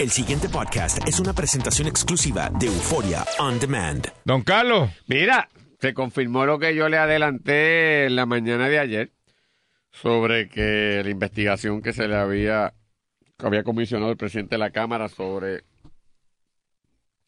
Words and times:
El 0.00 0.08
siguiente 0.08 0.48
podcast 0.48 1.06
es 1.06 1.20
una 1.20 1.34
presentación 1.34 1.86
exclusiva 1.86 2.48
de 2.58 2.68
Euforia 2.68 3.22
On 3.38 3.60
Demand. 3.60 4.08
Don 4.24 4.40
Carlos. 4.40 4.88
Mira, 5.08 5.50
se 5.78 5.92
confirmó 5.92 6.46
lo 6.46 6.58
que 6.58 6.74
yo 6.74 6.88
le 6.88 6.96
adelanté 6.96 8.06
en 8.06 8.16
la 8.16 8.24
mañana 8.24 8.70
de 8.70 8.78
ayer 8.78 9.12
sobre 9.90 10.48
que 10.48 11.02
la 11.04 11.10
investigación 11.10 11.82
que 11.82 11.92
se 11.92 12.08
le 12.08 12.16
había, 12.16 12.72
que 13.36 13.46
había 13.46 13.62
comisionado 13.62 14.10
el 14.10 14.16
presidente 14.16 14.54
de 14.54 14.60
la 14.60 14.70
Cámara 14.70 15.10
sobre 15.10 15.64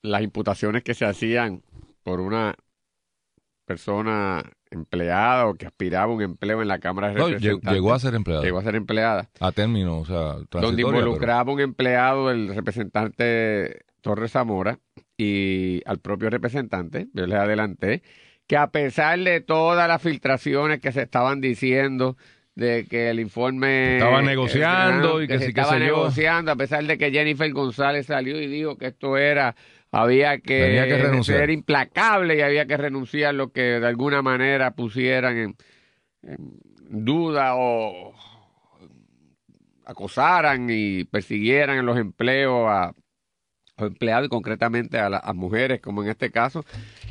las 0.01 0.23
imputaciones 0.23 0.83
que 0.83 0.95
se 0.95 1.05
hacían 1.05 1.63
por 2.03 2.21
una 2.21 2.55
persona 3.67 4.51
empleada 4.73 5.47
o 5.47 5.55
que 5.55 5.67
aspiraba 5.67 6.13
a 6.13 6.15
un 6.17 6.23
empleo 6.23 6.63
en 6.63 6.69
la 6.69 6.79
Cámara 6.79 7.09
de 7.09 7.15
No, 7.15 7.27
Representantes. 7.29 7.73
llegó 7.73 7.93
a 7.95 7.99
ser 7.99 8.15
empleado. 8.15 8.43
Llegó 8.43 8.59
a 8.59 8.63
ser 8.63 8.75
empleada. 8.75 9.29
A 9.41 9.53
término, 9.53 9.99
o 9.99 10.05
sea, 10.05 10.37
donde 10.51 10.83
involucraba 10.83 11.53
un 11.53 11.61
empleado, 11.61 12.31
el 12.31 12.55
representante 12.55 13.83
Torres 14.01 14.33
Zamora, 14.33 14.79
y 15.17 15.83
al 15.87 15.99
propio 15.99 16.31
representante, 16.31 17.09
yo 17.13 17.27
les 17.27 17.39
adelanté, 17.39 18.03
que 18.47 18.57
a 18.57 18.69
pesar 18.71 19.19
de 19.21 19.41
todas 19.41 19.87
las 19.89 20.03
filtraciones 20.03 20.81
que 20.81 20.91
se 20.93 21.03
estaban 21.03 21.41
diciendo, 21.41 22.17
de 22.55 22.87
que 22.89 23.09
el 23.11 23.21
informe... 23.21 23.95
Estaban 23.97 24.25
negociando 24.27 25.23
y 25.23 25.27
que 25.29 25.39
se 25.39 25.45
que 25.55 25.61
estaba 25.61 25.75
sé 25.75 25.79
yo. 25.81 25.85
negociando, 25.87 26.53
a 26.53 26.57
pesar 26.57 26.85
de 26.85 26.99
que 26.99 27.11
Jennifer 27.11 27.51
González 27.53 28.07
salió 28.07 28.41
y 28.41 28.47
dijo 28.47 28.77
que 28.77 28.89
esto 28.89 29.17
era... 29.17 29.55
Había 29.93 30.39
que, 30.39 30.85
renunciar. 31.03 31.41
ser 31.41 31.51
implacable 31.51 32.37
y 32.37 32.41
había 32.41 32.65
que 32.67 32.79
renunciar 32.79 33.35
lo 33.35 33.53
que 33.53 33.61
de 33.61 33.87
alguna 33.87 34.23
manera 34.23 34.71
pusieran 34.75 35.37
en, 35.37 35.57
en 36.23 36.59
duda 36.89 37.55
o 37.57 38.15
acosaran 39.85 40.69
y 40.71 41.05
persiguieran 41.05 41.79
en 41.79 41.85
los 41.85 41.99
empleos 41.99 42.69
a, 42.69 42.85
a 42.85 42.95
los 43.77 43.89
empleados 43.91 44.27
y 44.27 44.31
concretamente 44.31 44.99
a 44.99 45.11
las 45.11 45.35
mujeres, 45.35 45.83
como 45.83 46.03
en 46.03 46.09
este 46.09 46.31
caso. 46.31 46.65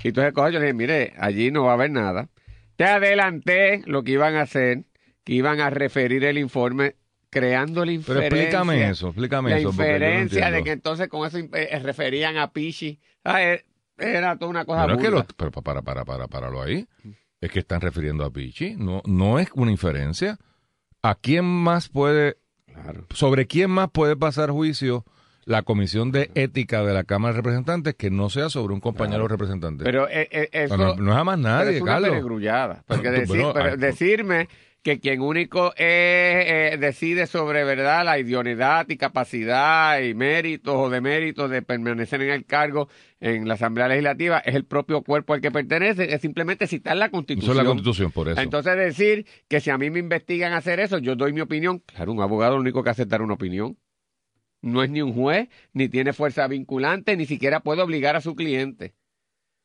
Y 0.04 0.08
entonces 0.08 0.34
yo 0.36 0.50
le 0.50 0.60
dije, 0.60 0.74
mire, 0.74 1.14
allí 1.20 1.52
no 1.52 1.66
va 1.66 1.72
a 1.72 1.76
haber 1.76 1.92
nada. 1.92 2.30
Te 2.78 2.86
adelanté 2.86 3.84
lo 3.86 4.04
que 4.04 4.14
iban 4.14 4.36
a 4.36 4.42
hacer, 4.42 4.86
que 5.24 5.34
iban 5.34 5.60
a 5.60 5.70
referir 5.70 6.24
el 6.26 6.40
informe 6.40 6.96
creando 7.32 7.80
la 7.82 7.86
Pero 7.86 7.94
inferencia. 7.94 8.28
explícame 8.28 8.90
eso, 8.90 9.08
explícame 9.08 9.50
La 9.50 9.58
eso. 9.58 9.70
porque 9.70 9.78
yo 9.84 9.84
no 9.88 9.96
inferencia 9.96 10.52
de 10.52 10.64
que 10.64 10.72
entonces 10.72 11.08
con 11.08 11.26
eso 11.28 11.38
eh, 11.40 11.80
referían 11.82 12.38
a 12.38 12.52
Pichi. 12.54 13.00
Ah, 13.24 13.42
eh, 13.42 13.66
Era 13.98 14.36
toda 14.38 14.50
una 14.52 14.66
cosa 14.66 14.86
Pero 14.86 14.98
es 14.98 15.02
que 15.04 15.10
lo- 15.12 15.26
pero 15.38 15.52
pa- 15.52 15.62
para, 15.62 15.82
para, 15.82 16.06
para, 16.06 16.28
páralo 16.28 16.62
ahí. 16.62 16.88
Es 17.40 17.52
que 17.52 17.60
están 17.60 17.82
refiriendo 17.82 18.24
a 18.26 18.32
Pichi. 18.32 18.76
No, 18.76 19.02
no 19.06 19.40
es 19.40 19.50
una 19.56 19.72
inferencia. 19.72 20.38
¿A 21.02 21.16
quién 21.16 21.46
más 21.46 21.90
puede, 21.90 22.38
Claro. 22.68 23.06
sobre 23.14 23.48
quién 23.48 23.72
más 23.72 23.90
puede 23.90 24.16
pasar 24.16 24.52
juicio 24.52 25.06
la 25.46 25.64
Comisión 25.64 26.12
de 26.12 26.30
Ética 26.36 26.84
de 26.84 26.94
la 26.94 27.04
Cámara 27.04 27.34
de 27.34 27.38
Representantes 27.38 27.96
que 27.96 28.12
no 28.12 28.30
sea 28.30 28.50
sobre 28.50 28.74
un 28.76 28.80
compañero 28.80 29.28
representante? 29.28 29.84
Pero 29.84 30.08
eh, 30.10 30.28
eh, 30.32 30.50
eso... 30.52 30.78
no, 30.78 30.96
no 30.96 31.12
es 31.12 31.18
a 31.18 31.24
más 31.24 31.38
Pero 31.38 31.50
nadie, 31.50 31.76
es 31.78 31.82
una 31.82 31.92
Carlos. 31.94 32.10
Porque 32.88 33.10
decir- 33.12 33.28
bueno, 33.28 33.54
pero 33.54 33.78
decirme 33.78 34.48
que 34.84 35.00
quien 35.00 35.22
único 35.22 35.74
eh, 35.78 36.72
eh, 36.74 36.78
decide 36.78 37.28
sobre 37.28 37.64
verdad 37.64 38.04
la 38.04 38.18
idoneidad 38.18 38.90
y 38.90 38.98
capacidad 38.98 40.00
y 40.02 40.14
méritos 40.16 40.76
o 40.76 40.90
deméritos 40.90 41.50
de 41.52 41.62
permanecer 41.62 42.22
en 42.24 42.32
el 42.32 42.46
cargo 42.46 42.90
en 43.20 43.48
la 43.48 43.54
Asamblea 43.54 43.88
Legislativa 43.88 44.40
es 44.40 44.56
el 44.56 44.66
propio 44.66 45.04
cuerpo 45.04 45.34
al 45.34 45.42
que 45.42 45.52
pertenece, 45.52 46.14
es 46.14 46.22
simplemente 46.22 46.66
citar 46.66 46.98
la 46.98 47.06
Eso 47.06 47.12
Constitución. 47.12 47.52
es 47.52 47.58
la 47.58 47.66
Constitución, 47.66 48.12
por 48.12 48.30
eso. 48.30 48.42
Entonces 48.42 48.76
decir 48.76 49.28
que 49.48 49.60
si 49.60 49.70
a 49.70 49.78
mí 49.78 49.92
me 49.92 50.00
investigan 50.00 50.54
hacer 50.54 50.80
eso, 50.80 50.98
yo 50.98 51.16
doy 51.16 51.32
mi 51.32 51.42
opinión. 51.42 51.80
Claro, 51.86 52.12
un 52.12 52.22
abogado 52.22 52.56
lo 52.56 52.62
único 52.62 52.84
que 52.84 52.90
hace 52.90 53.04
es 53.04 53.10
dar 53.10 53.22
una 53.22 53.36
opinión. 53.36 53.78
No 54.64 54.84
es 54.84 54.90
ni 54.90 55.02
un 55.02 55.14
juez, 55.14 55.50
ni 55.74 55.90
tiene 55.90 56.14
fuerza 56.14 56.48
vinculante, 56.48 57.18
ni 57.18 57.26
siquiera 57.26 57.62
puede 57.62 57.82
obligar 57.82 58.16
a 58.16 58.22
su 58.22 58.36
cliente. 58.36 58.94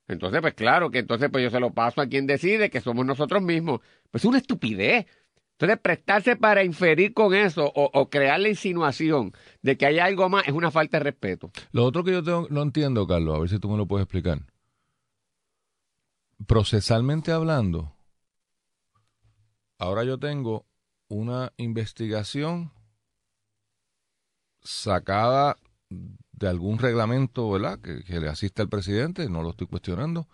Entonces, 0.08 0.40
pues 0.40 0.54
claro, 0.54 0.90
que 0.90 0.98
entonces 0.98 1.28
pues 1.30 1.42
yo 1.42 1.50
se 1.50 1.60
lo 1.60 1.72
paso 1.72 2.00
a 2.00 2.06
quien 2.06 2.26
decide, 2.26 2.70
que 2.70 2.80
somos 2.80 3.04
nosotros 3.04 3.42
mismos. 3.42 3.80
Pues 4.10 4.22
es 4.22 4.28
una 4.28 4.38
estupidez. 4.38 5.06
Entonces, 5.52 5.78
prestarse 5.80 6.36
para 6.36 6.62
inferir 6.64 7.14
con 7.14 7.34
eso 7.34 7.72
o, 7.74 8.10
crear 8.10 8.38
la 8.38 8.50
insinuación 8.50 9.32
de 9.62 9.78
que 9.78 9.86
hay 9.86 9.98
algo 9.98 10.28
más 10.28 10.46
es 10.46 10.52
una 10.52 10.70
falta 10.70 10.98
de 10.98 11.04
respeto. 11.04 11.50
Lo 11.72 11.84
otro 11.84 12.04
que 12.04 12.12
yo 12.12 12.22
tengo- 12.22 12.46
no 12.50 12.60
entiendo, 12.60 13.06
Carlos, 13.06 13.34
a 13.34 13.38
ver 13.40 13.48
si 13.48 13.58
tú 13.58 13.70
me 13.70 13.78
lo 13.78 13.86
puedes 13.86 14.04
explicar. 14.04 14.40
Procesalmente 16.46 17.32
hablando, 17.32 17.96
ahora 19.78 20.04
yo 20.04 20.18
tengo 20.18 20.66
una 21.08 21.52
investigación 21.56 22.70
sacada 24.60 25.56
de 26.36 26.48
algún 26.48 26.78
reglamento, 26.78 27.50
¿verdad? 27.50 27.78
Que, 27.80 28.04
que 28.04 28.20
le 28.20 28.28
asiste 28.28 28.62
al 28.62 28.68
presidente, 28.68 29.28
no 29.28 29.42
lo 29.42 29.50
estoy 29.50 29.66
cuestionando, 29.66 30.28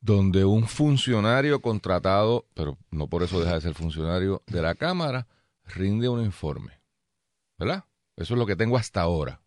donde 0.00 0.44
un 0.44 0.66
funcionario 0.66 1.60
contratado, 1.60 2.46
pero 2.54 2.76
no 2.90 3.08
por 3.08 3.22
eso 3.22 3.40
deja 3.40 3.54
de 3.54 3.60
ser 3.60 3.74
funcionario 3.74 4.42
de 4.46 4.60
la 4.62 4.74
Cámara, 4.74 5.26
rinde 5.66 6.08
un 6.08 6.22
informe, 6.24 6.80
¿verdad? 7.58 7.84
Eso 8.16 8.34
es 8.34 8.38
lo 8.38 8.46
que 8.46 8.56
tengo 8.56 8.76
hasta 8.76 9.00
ahora. 9.02 9.40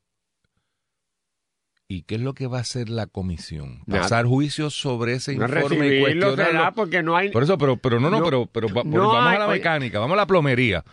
¿Y 1.89 2.01
qué 2.03 2.15
es 2.15 2.21
lo 2.21 2.33
que 2.33 2.47
va 2.47 2.57
a 2.57 2.61
hacer 2.61 2.89
la 2.89 3.07
comisión? 3.07 3.81
Pasar 3.87 4.25
juicios 4.25 4.73
sobre 4.77 5.13
ese 5.13 5.35
No 5.35 5.45
informe 5.45 5.75
y 5.87 5.89
recibirlo 5.89 6.31
será 6.31 6.35
cuestionarlo. 6.43 6.75
porque 6.75 7.01
no 7.01 7.15
hay... 7.15 7.31
Por 7.31 7.43
eso, 7.43 7.57
pero, 7.57 7.77
pero 7.77 7.99
no, 8.01 8.09
no, 8.09 8.19
No, 8.19 8.25
pero, 8.25 8.45
pero 8.47 8.67
no 8.67 8.73
vamos 9.07 9.15
hay- 9.29 9.35
a 9.37 9.39
la 9.39 9.47
mecánica, 9.47 9.99
vamos 9.99 10.15
a 10.15 10.17
la 10.17 10.27
plomería. 10.27 10.83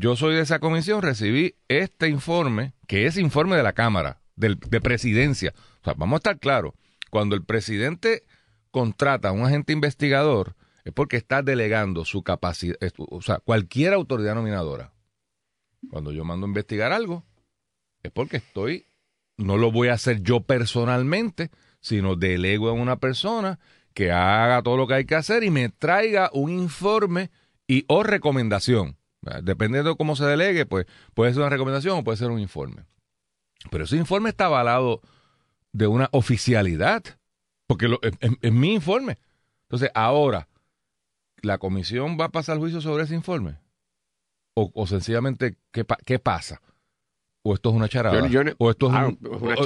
Yo 0.00 0.14
soy 0.14 0.36
de 0.36 0.42
esa 0.42 0.60
comisión, 0.60 1.02
recibí 1.02 1.56
este 1.66 2.08
informe, 2.08 2.72
que 2.86 3.06
es 3.06 3.16
informe 3.16 3.56
de 3.56 3.64
la 3.64 3.72
Cámara, 3.72 4.20
del, 4.36 4.56
de 4.56 4.80
presidencia. 4.80 5.52
O 5.80 5.84
sea, 5.84 5.94
vamos 5.94 6.14
a 6.14 6.18
estar 6.18 6.38
claros. 6.38 6.74
Cuando 7.10 7.34
el 7.34 7.44
presidente 7.44 8.22
contrata 8.70 9.30
a 9.30 9.32
un 9.32 9.44
agente 9.44 9.72
investigador, 9.72 10.54
es 10.84 10.92
porque 10.92 11.16
está 11.16 11.42
delegando 11.42 12.04
su 12.04 12.22
capacidad, 12.22 12.76
o 12.96 13.20
sea, 13.22 13.40
cualquier 13.40 13.92
autoridad 13.92 14.36
nominadora. 14.36 14.92
Cuando 15.90 16.12
yo 16.12 16.24
mando 16.24 16.46
a 16.46 16.50
investigar 16.50 16.92
algo, 16.92 17.24
es 18.04 18.12
porque 18.12 18.36
estoy, 18.36 18.86
no 19.36 19.56
lo 19.56 19.72
voy 19.72 19.88
a 19.88 19.94
hacer 19.94 20.22
yo 20.22 20.42
personalmente, 20.42 21.50
sino 21.80 22.14
delego 22.14 22.68
a 22.68 22.72
una 22.72 23.00
persona 23.00 23.58
que 23.94 24.12
haga 24.12 24.62
todo 24.62 24.76
lo 24.76 24.86
que 24.86 24.94
hay 24.94 25.06
que 25.06 25.16
hacer 25.16 25.42
y 25.42 25.50
me 25.50 25.70
traiga 25.70 26.30
un 26.32 26.50
informe 26.50 27.32
y 27.66 27.84
o 27.88 28.04
recomendación. 28.04 28.96
Dependiendo 29.42 29.90
de 29.90 29.96
cómo 29.96 30.16
se 30.16 30.24
delegue, 30.24 30.66
pues 30.66 30.86
puede 31.14 31.32
ser 31.32 31.40
una 31.42 31.50
recomendación 31.50 31.98
o 31.98 32.04
puede 32.04 32.16
ser 32.18 32.30
un 32.30 32.40
informe. 32.40 32.84
Pero 33.70 33.84
ese 33.84 33.96
informe 33.96 34.30
está 34.30 34.46
avalado 34.46 35.00
de 35.72 35.86
una 35.86 36.08
oficialidad, 36.12 37.02
porque 37.66 37.88
lo- 37.88 38.00
es, 38.02 38.12
es- 38.20 38.32
es 38.40 38.52
mi 38.52 38.74
informe. 38.74 39.18
Entonces, 39.62 39.90
ahora, 39.94 40.48
¿la 41.42 41.58
comisión 41.58 42.16
va 42.20 42.26
a 42.26 42.30
pasar 42.30 42.58
juicio 42.58 42.80
sobre 42.80 43.04
ese 43.04 43.14
informe? 43.14 43.56
O, 44.54 44.70
o 44.74 44.86
sencillamente, 44.86 45.56
¿qué, 45.72 45.84
qué 46.04 46.18
pasa? 46.18 46.60
¿O 47.42 47.54
esto 47.54 47.70
es 47.70 47.76
una 47.76 47.88
charada? 47.88 48.18
Yo- 48.20 48.26
yo 48.26 48.44
no- 48.44 48.52
¿O 48.58 48.70
esto 48.70 48.88
es 48.88 48.94
Ah, 48.94 49.06
un- 49.08 49.18
una 49.42 49.56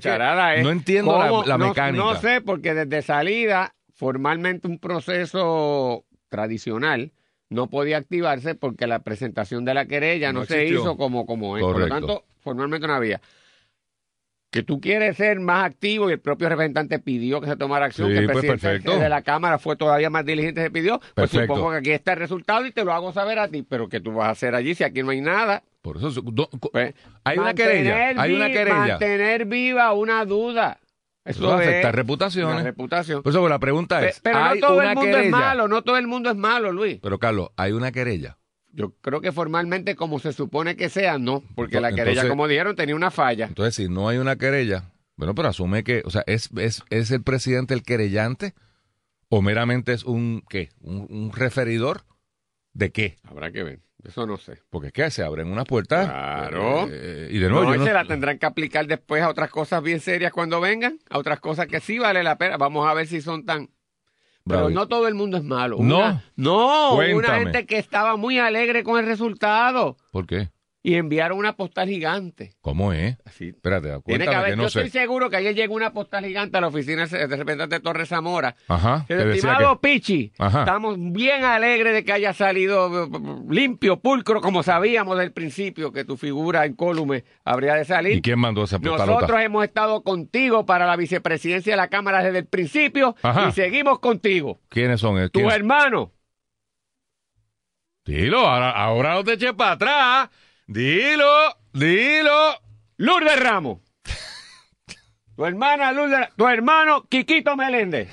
charada 0.00 0.62
No 0.62 0.70
entiendo 0.70 1.18
la, 1.18 1.28
¿Cómo? 1.28 1.44
la 1.44 1.58
No- 1.58 1.68
mecánica. 1.68 2.02
No, 2.04 2.16
sé, 2.16 2.40
porque 2.40 2.74
desde 2.74 3.02
salida, 3.02 3.74
formalmente 3.94 4.66
un 4.68 4.78
proceso 4.78 6.04
tradicional 6.28 7.12
no 7.50 7.68
podía 7.68 7.96
activarse 7.98 8.54
porque 8.54 8.86
la 8.86 8.98
presentación 9.00 9.64
de 9.64 9.74
la 9.74 9.86
querella 9.86 10.32
no, 10.32 10.40
No 10.40 10.46
se 10.46 10.66
hizo 10.66 10.96
como, 10.96 11.24
como 11.26 11.56
es. 11.56 11.62
Por 11.62 11.78
lo 11.78 11.88
tanto, 11.88 12.24
formalmente 12.40 12.86
no 12.86 12.94
había. 12.94 13.20
Que 14.50 14.62
tú 14.62 14.80
quieres 14.80 15.18
ser 15.18 15.40
más 15.40 15.64
activo 15.66 16.08
y 16.08 16.14
el 16.14 16.20
propio 16.20 16.48
representante 16.48 16.98
pidió 16.98 17.38
que 17.40 17.48
se 17.48 17.56
tomara 17.56 17.84
acción, 17.84 18.08
Sí, 18.08 18.14
que 18.14 18.20
el 18.20 18.26
pues, 18.26 18.38
presidente 18.38 18.66
perfecto. 18.66 18.98
de 18.98 19.08
la 19.10 19.20
Cámara 19.20 19.58
fue 19.58 19.76
todavía 19.76 20.08
más 20.08 20.24
diligente, 20.24 20.62
se 20.62 20.70
pidió. 20.70 20.98
Pues 21.00 21.12
Perfecto. 21.30 21.54
supongo 21.54 21.70
que 21.72 21.76
aquí 21.76 21.90
está 21.90 22.12
el 22.14 22.18
resultado 22.20 22.64
y 22.64 22.72
te 22.72 22.82
lo 22.82 22.94
hago 22.94 23.12
saber 23.12 23.38
a 23.38 23.48
ti, 23.48 23.62
pero 23.62 23.90
que 23.90 24.00
tú 24.00 24.12
vas 24.12 24.28
a 24.28 24.30
hacer 24.30 24.54
allí 24.54 24.74
si 24.74 24.84
aquí 24.84 25.02
no 25.02 25.10
hay 25.10 25.20
nada. 25.20 25.62
Por 25.82 25.98
eso, 25.98 26.10
do- 26.10 26.48
Pues, 26.72 26.94
hay 27.24 27.38
una 27.38 27.52
querella, 27.52 28.14
hay 28.22 28.32
una 28.34 28.46
querella. 28.48 28.74
Mantener 28.86 29.44
viva 29.44 29.92
una 29.92 30.24
duda. 30.24 30.78
Eso, 31.28 31.40
Eso 31.44 31.60
es 31.60 31.68
afecta 31.68 31.92
reputaciones. 31.92 32.64
reputación. 32.64 33.22
Por 33.22 33.30
eso 33.30 33.48
la 33.48 33.58
pregunta 33.58 34.06
es, 34.06 34.20
Pero 34.20 34.38
no 34.38 34.44
¿hay 34.44 34.60
todo 34.60 34.76
una 34.78 34.90
el 34.90 34.94
mundo 34.96 35.10
querella? 35.10 35.24
es 35.24 35.30
malo, 35.30 35.68
no 35.68 35.82
todo 35.82 35.96
el 35.98 36.06
mundo 36.06 36.30
es 36.30 36.36
malo, 36.36 36.72
Luis. 36.72 36.98
Pero 37.02 37.18
Carlos, 37.18 37.50
hay 37.56 37.72
una 37.72 37.92
querella. 37.92 38.38
Yo 38.72 38.92
creo 39.00 39.20
que 39.20 39.32
formalmente, 39.32 39.96
como 39.96 40.18
se 40.18 40.32
supone 40.32 40.76
que 40.76 40.88
sea, 40.88 41.18
no, 41.18 41.42
porque 41.54 41.80
la 41.80 41.92
querella, 41.92 42.28
como 42.28 42.46
dijeron, 42.48 42.76
tenía 42.76 42.94
una 42.96 43.10
falla. 43.10 43.46
Entonces, 43.46 43.74
si 43.74 43.88
no 43.88 44.08
hay 44.08 44.18
una 44.18 44.36
querella, 44.36 44.92
bueno, 45.16 45.34
pero 45.34 45.48
asume 45.48 45.82
que, 45.84 46.02
o 46.04 46.10
sea, 46.10 46.22
¿es, 46.26 46.50
es, 46.56 46.82
es 46.90 47.10
el 47.10 47.22
presidente 47.22 47.74
el 47.74 47.82
querellante 47.82 48.54
o 49.28 49.42
meramente 49.42 49.92
es 49.92 50.04
un, 50.04 50.42
¿qué? 50.48 50.68
Un, 50.80 51.06
un 51.10 51.32
referidor 51.32 52.02
de 52.72 52.90
qué? 52.92 53.16
Habrá 53.24 53.50
que 53.50 53.62
ver, 53.64 53.80
eso 54.04 54.26
no 54.26 54.36
sé. 54.36 54.62
Porque 54.70 54.88
es 54.88 54.92
que 54.92 55.10
se 55.10 55.22
abren 55.22 55.48
unas 55.50 55.64
puertas. 55.64 56.06
Claro. 56.06 56.86
eh, 56.90 57.28
y 57.30 57.38
de 57.38 57.48
nuevo, 57.48 57.64
no, 57.64 57.70
yo 57.70 57.76
y 57.76 57.78
no- 57.80 57.84
se 57.86 57.92
la 57.92 58.04
tendrán 58.04 58.38
que 58.38 58.46
aplicar 58.46 58.86
después 58.86 59.22
a 59.22 59.28
otras 59.28 59.50
cosas 59.50 59.82
bien 59.82 60.00
serias 60.00 60.32
cuando 60.32 60.60
vengan, 60.60 60.98
a 61.10 61.18
otras 61.18 61.40
cosas 61.40 61.66
que 61.66 61.80
sí 61.80 61.98
vale 61.98 62.22
la 62.22 62.38
pena. 62.38 62.56
Vamos 62.56 62.88
a 62.88 62.94
ver 62.94 63.06
si 63.06 63.20
son 63.20 63.44
tan... 63.44 63.70
Pero 64.46 64.70
no 64.70 64.88
todo 64.88 65.08
el 65.08 65.14
mundo 65.14 65.36
es 65.36 65.44
malo. 65.44 65.76
No. 65.80 65.98
Una- 65.98 66.24
no, 66.36 66.94
una 66.94 67.12
Cuéntame. 67.12 67.38
gente 67.40 67.66
que 67.66 67.76
estaba 67.76 68.16
muy 68.16 68.38
alegre 68.38 68.82
con 68.82 68.98
el 68.98 69.04
resultado. 69.04 69.98
¿Por 70.10 70.26
qué? 70.26 70.48
Y 70.80 70.94
enviaron 70.94 71.36
una 71.38 71.54
postal 71.56 71.88
gigante. 71.88 72.54
¿Cómo 72.60 72.92
es? 72.92 73.16
Así. 73.24 73.48
Espérate, 73.48 73.88
Tiene 74.06 74.26
que 74.26 74.34
haber, 74.34 74.50
que 74.50 74.56
no 74.56 74.62
yo 74.62 74.68
sé. 74.70 74.82
estoy 74.82 75.00
seguro 75.00 75.28
que 75.28 75.36
ayer 75.36 75.54
llegó 75.54 75.74
una 75.74 75.92
postal 75.92 76.24
gigante 76.24 76.56
a 76.56 76.60
la 76.60 76.68
oficina 76.68 77.04
de 77.04 77.26
representante 77.26 77.74
de 77.76 77.80
Torres 77.80 78.08
Zamora. 78.08 78.54
Ajá. 78.68 79.04
Estimado 79.08 79.80
que- 79.80 79.88
Pichi, 79.88 80.32
Ajá. 80.38 80.60
estamos 80.60 80.96
bien 80.98 81.44
alegres 81.44 81.92
de 81.94 82.04
que 82.04 82.12
haya 82.12 82.32
salido 82.32 83.04
eh, 83.04 83.08
limpio, 83.50 83.98
pulcro, 84.00 84.40
como 84.40 84.62
sabíamos 84.62 85.18
del 85.18 85.32
principio 85.32 85.92
que 85.92 86.04
tu 86.04 86.16
figura 86.16 86.64
incólume 86.64 87.24
habría 87.44 87.74
de 87.74 87.84
salir. 87.84 88.16
¿Y 88.18 88.22
quién 88.22 88.38
mandó 88.38 88.62
esa 88.64 88.78
postalota? 88.78 89.06
Nosotros 89.06 89.40
hemos 89.40 89.64
estado 89.64 90.02
contigo 90.04 90.64
para 90.64 90.86
la 90.86 90.94
vicepresidencia 90.96 91.72
de 91.72 91.76
la 91.76 91.88
Cámara 91.88 92.22
desde 92.22 92.38
el 92.38 92.46
principio 92.46 93.16
Ajá. 93.22 93.48
y 93.48 93.52
seguimos 93.52 93.98
contigo. 93.98 94.60
¿Quiénes 94.68 95.00
son? 95.00 95.16
Tu 95.30 95.40
¿Quién- 95.40 95.50
hermano, 95.50 96.12
Dilo, 98.04 98.38
ahora, 98.48 98.70
ahora 98.70 99.14
no 99.14 99.24
te 99.24 99.34
eches 99.34 99.52
para 99.52 99.72
atrás. 99.72 100.30
Dilo, 100.68 101.26
dilo. 101.72 102.52
Lourdes 102.98 103.40
Ramos. 103.42 103.78
tu 105.36 105.44
hermana 105.46 105.92
Lourdes, 105.92 106.28
tu 106.36 106.46
hermano 106.46 107.06
Quiquito 107.08 107.56
Meléndez. 107.56 108.10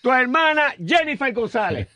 Tu 0.00 0.12
hermana 0.12 0.74
Jennifer 0.78 1.32
González. 1.32 1.88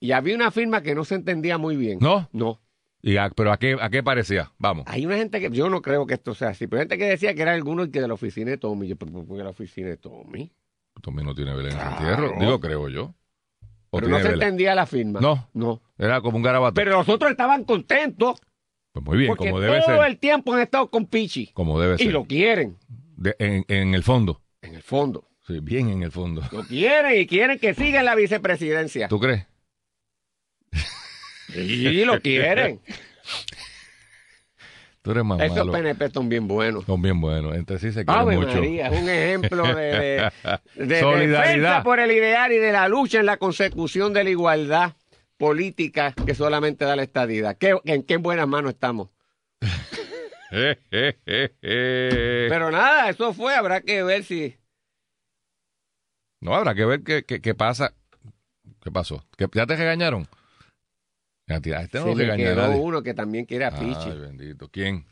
Y 0.00 0.10
había 0.10 0.34
una 0.34 0.50
firma 0.50 0.82
que 0.82 0.96
no 0.96 1.04
se 1.04 1.14
entendía 1.14 1.58
muy 1.58 1.76
bien. 1.76 1.98
¿No? 2.00 2.28
No. 2.32 2.60
Y 3.02 3.18
a- 3.18 3.30
¿Pero 3.30 3.52
a 3.52 3.58
qué, 3.58 3.76
a 3.80 3.88
qué 3.88 4.02
parecía? 4.02 4.50
Vamos. 4.58 4.84
Hay 4.88 5.06
una 5.06 5.16
gente 5.16 5.40
que, 5.40 5.50
yo 5.50 5.70
no 5.70 5.80
creo 5.80 6.06
que 6.06 6.14
esto 6.14 6.34
sea 6.34 6.48
así, 6.48 6.66
pero 6.66 6.80
hay 6.80 6.84
gente 6.84 6.98
que 6.98 7.04
decía 7.04 7.34
que 7.34 7.42
era 7.42 7.52
alguno 7.52 7.88
que 7.88 8.00
de 8.00 8.08
la 8.08 8.14
oficina 8.14 8.50
de 8.50 8.58
Tommy. 8.58 8.88
Yo, 8.88 8.96
¿pero 8.96 9.12
por 9.12 9.36
qué 9.36 9.44
la 9.44 9.50
oficina 9.50 9.88
de 9.90 9.96
Tommy? 9.96 10.52
Tommy 11.00 11.22
no 11.22 11.34
tiene 11.36 11.54
Belén 11.54 11.72
en 11.72 11.78
Claro. 11.78 11.96
entierro. 11.98 12.34
Digo, 12.40 12.60
creo 12.60 12.88
yo. 12.88 13.14
¿O 13.90 13.98
Pero 13.98 14.08
no 14.08 14.16
se 14.16 14.24
Belén? 14.24 14.42
entendía 14.42 14.74
la 14.74 14.86
firma. 14.86 15.20
No. 15.20 15.48
No. 15.52 15.82
Era 15.98 16.20
como 16.20 16.36
un 16.36 16.42
garabato. 16.42 16.74
Pero 16.74 16.92
los 16.98 17.08
otros 17.08 17.30
estaban 17.30 17.62
contentos 17.64 18.40
Pues 18.92 19.04
muy 19.06 19.16
bien, 19.18 19.28
porque 19.28 19.48
como 19.48 19.60
debe 19.60 19.80
todo 19.80 19.96
ser. 20.02 20.06
el 20.10 20.18
tiempo 20.18 20.52
han 20.52 20.60
estado 20.60 20.90
con 20.90 21.06
Pichi. 21.06 21.46
Como 21.54 21.80
debe 21.80 21.94
Y 21.94 22.04
ser. 22.04 22.12
lo 22.12 22.24
quieren, 22.24 22.76
De- 23.16 23.34
en, 23.38 23.64
en 23.68 23.94
el 23.94 24.02
fondo. 24.02 24.42
en 24.60 24.74
el 24.74 24.82
fondo. 24.82 25.28
Sí, 25.46 25.58
bien 25.60 25.88
en 25.88 26.02
el 26.02 26.12
fondo. 26.12 26.42
Lo 26.52 26.62
quieren 26.64 27.20
y 27.20 27.26
quieren 27.26 27.58
que 27.58 27.74
siga 27.74 28.00
en 28.00 28.04
la 28.06 28.14
vicepresidencia. 28.14 29.08
¿Tú 29.08 29.18
crees? 29.18 29.46
Sí, 31.52 32.04
lo 32.04 32.20
quieren. 32.20 32.80
Tú 35.02 35.10
eres 35.10 35.24
más 35.24 35.40
Esos 35.40 35.56
malo. 35.66 35.72
PNP 35.72 36.10
son 36.10 36.28
bien 36.28 36.46
buenos. 36.46 36.84
Son 36.84 37.02
bien 37.02 37.20
buenos. 37.20 37.56
Entre 37.56 37.78
sí 37.80 37.90
se 37.92 38.04
quieren 38.04 38.22
Ave 38.22 38.36
mucho. 38.36 38.54
María, 38.54 38.86
es 38.88 39.02
un 39.02 39.08
ejemplo 39.08 39.74
de, 39.74 39.82
de, 39.84 40.30
de 40.86 41.00
Solidaridad. 41.00 41.44
defensa 41.44 41.82
por 41.82 41.98
el 41.98 42.12
ideal 42.12 42.52
y 42.52 42.58
de 42.58 42.70
la 42.72 42.86
lucha 42.88 43.18
en 43.18 43.26
la 43.26 43.36
consecución 43.36 44.12
de 44.12 44.22
la 44.24 44.30
igualdad 44.30 44.92
política 45.42 46.14
que 46.24 46.36
solamente 46.36 46.84
da 46.84 46.94
la 46.94 47.02
estadidad. 47.02 47.58
¿Qué, 47.58 47.76
¿En 47.84 48.04
qué 48.04 48.16
buenas 48.16 48.46
manos 48.46 48.74
estamos? 48.74 49.08
Pero 50.52 52.70
nada, 52.70 53.10
eso 53.10 53.34
fue, 53.34 53.52
habrá 53.52 53.80
que 53.80 54.04
ver 54.04 54.22
si... 54.22 54.56
No, 56.40 56.54
habrá 56.54 56.76
que 56.76 56.84
ver 56.84 57.02
qué, 57.02 57.24
qué, 57.24 57.40
qué 57.40 57.56
pasa. 57.56 57.92
¿Qué 58.84 58.92
pasó? 58.92 59.26
¿Que 59.36 59.48
¿Ya 59.52 59.66
te 59.66 59.74
regañaron? 59.74 60.28
Este 61.48 61.98
no 61.98 62.04
se 62.04 62.14
regaña 62.14 62.44
quedó 62.44 62.76
uno 62.76 63.02
que 63.02 63.12
también 63.12 63.44
quiere 63.44 63.64
a 63.64 63.72
Pichi. 63.72 64.10
Ay, 64.10 64.18
bendito. 64.20 64.68
¿Quién? 64.68 65.04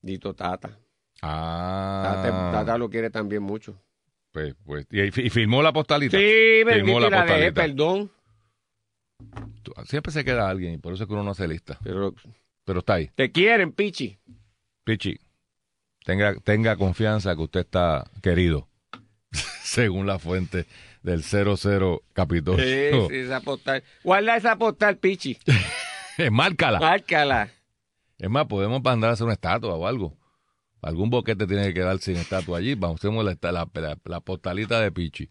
Dito 0.00 0.34
Tata. 0.34 0.78
Ah. 1.20 2.20
Tata. 2.22 2.52
Tata 2.52 2.78
lo 2.78 2.88
quiere 2.88 3.10
también 3.10 3.42
mucho. 3.42 3.76
Pues, 4.30 4.54
pues, 4.64 4.86
y, 4.92 5.00
y 5.00 5.30
firmó 5.30 5.62
la 5.62 5.72
postalita. 5.72 6.16
Sí, 6.16 6.62
Firmó 6.64 6.70
bendito, 6.70 7.10
la 7.10 7.18
postalita. 7.18 7.60
perdón. 7.60 8.12
Siempre 9.86 10.12
se 10.12 10.24
queda 10.24 10.48
alguien 10.48 10.74
y 10.74 10.78
por 10.78 10.92
eso 10.94 11.04
es 11.04 11.06
que 11.08 11.12
uno 11.14 11.22
no 11.22 11.30
hace 11.32 11.46
lista. 11.48 11.78
Pero 11.82 12.14
Pero 12.64 12.78
está 12.80 12.94
ahí. 12.94 13.10
te 13.14 13.30
quieren, 13.32 13.72
Pichi. 13.72 14.18
Pichi, 14.84 15.18
tenga, 16.04 16.34
tenga 16.40 16.76
confianza 16.76 17.34
que 17.36 17.42
usted 17.42 17.60
está 17.60 18.04
querido. 18.22 18.68
Según 19.62 20.06
la 20.06 20.18
fuente 20.18 20.66
del 21.02 21.22
00 21.22 22.02
Capitolio. 22.12 22.64
Sí, 22.64 23.08
sí, 23.14 23.16
esa 23.20 23.40
postal. 23.40 23.82
Guarda 24.04 24.36
esa 24.36 24.56
postal, 24.56 24.96
Pichi. 24.98 25.38
Márcala. 26.30 26.78
Márcala. 26.78 27.50
Es 28.18 28.30
más, 28.30 28.46
podemos 28.46 28.82
mandar 28.82 29.10
a 29.10 29.12
hacer 29.14 29.24
una 29.24 29.32
estatua 29.34 29.74
o 29.74 29.86
algo. 29.86 30.16
Algún 30.82 31.10
boquete 31.10 31.46
tiene 31.46 31.68
que 31.68 31.74
quedar 31.74 31.98
sin 31.98 32.16
estatua 32.16 32.58
allí. 32.58 32.74
Vamos, 32.74 33.00
hacemos 33.00 33.24
la, 33.24 33.36
la, 33.52 33.68
la- 33.72 33.98
la 34.04 34.20
postalita 34.20 34.80
de 34.80 34.92
Pichi. 34.92 35.28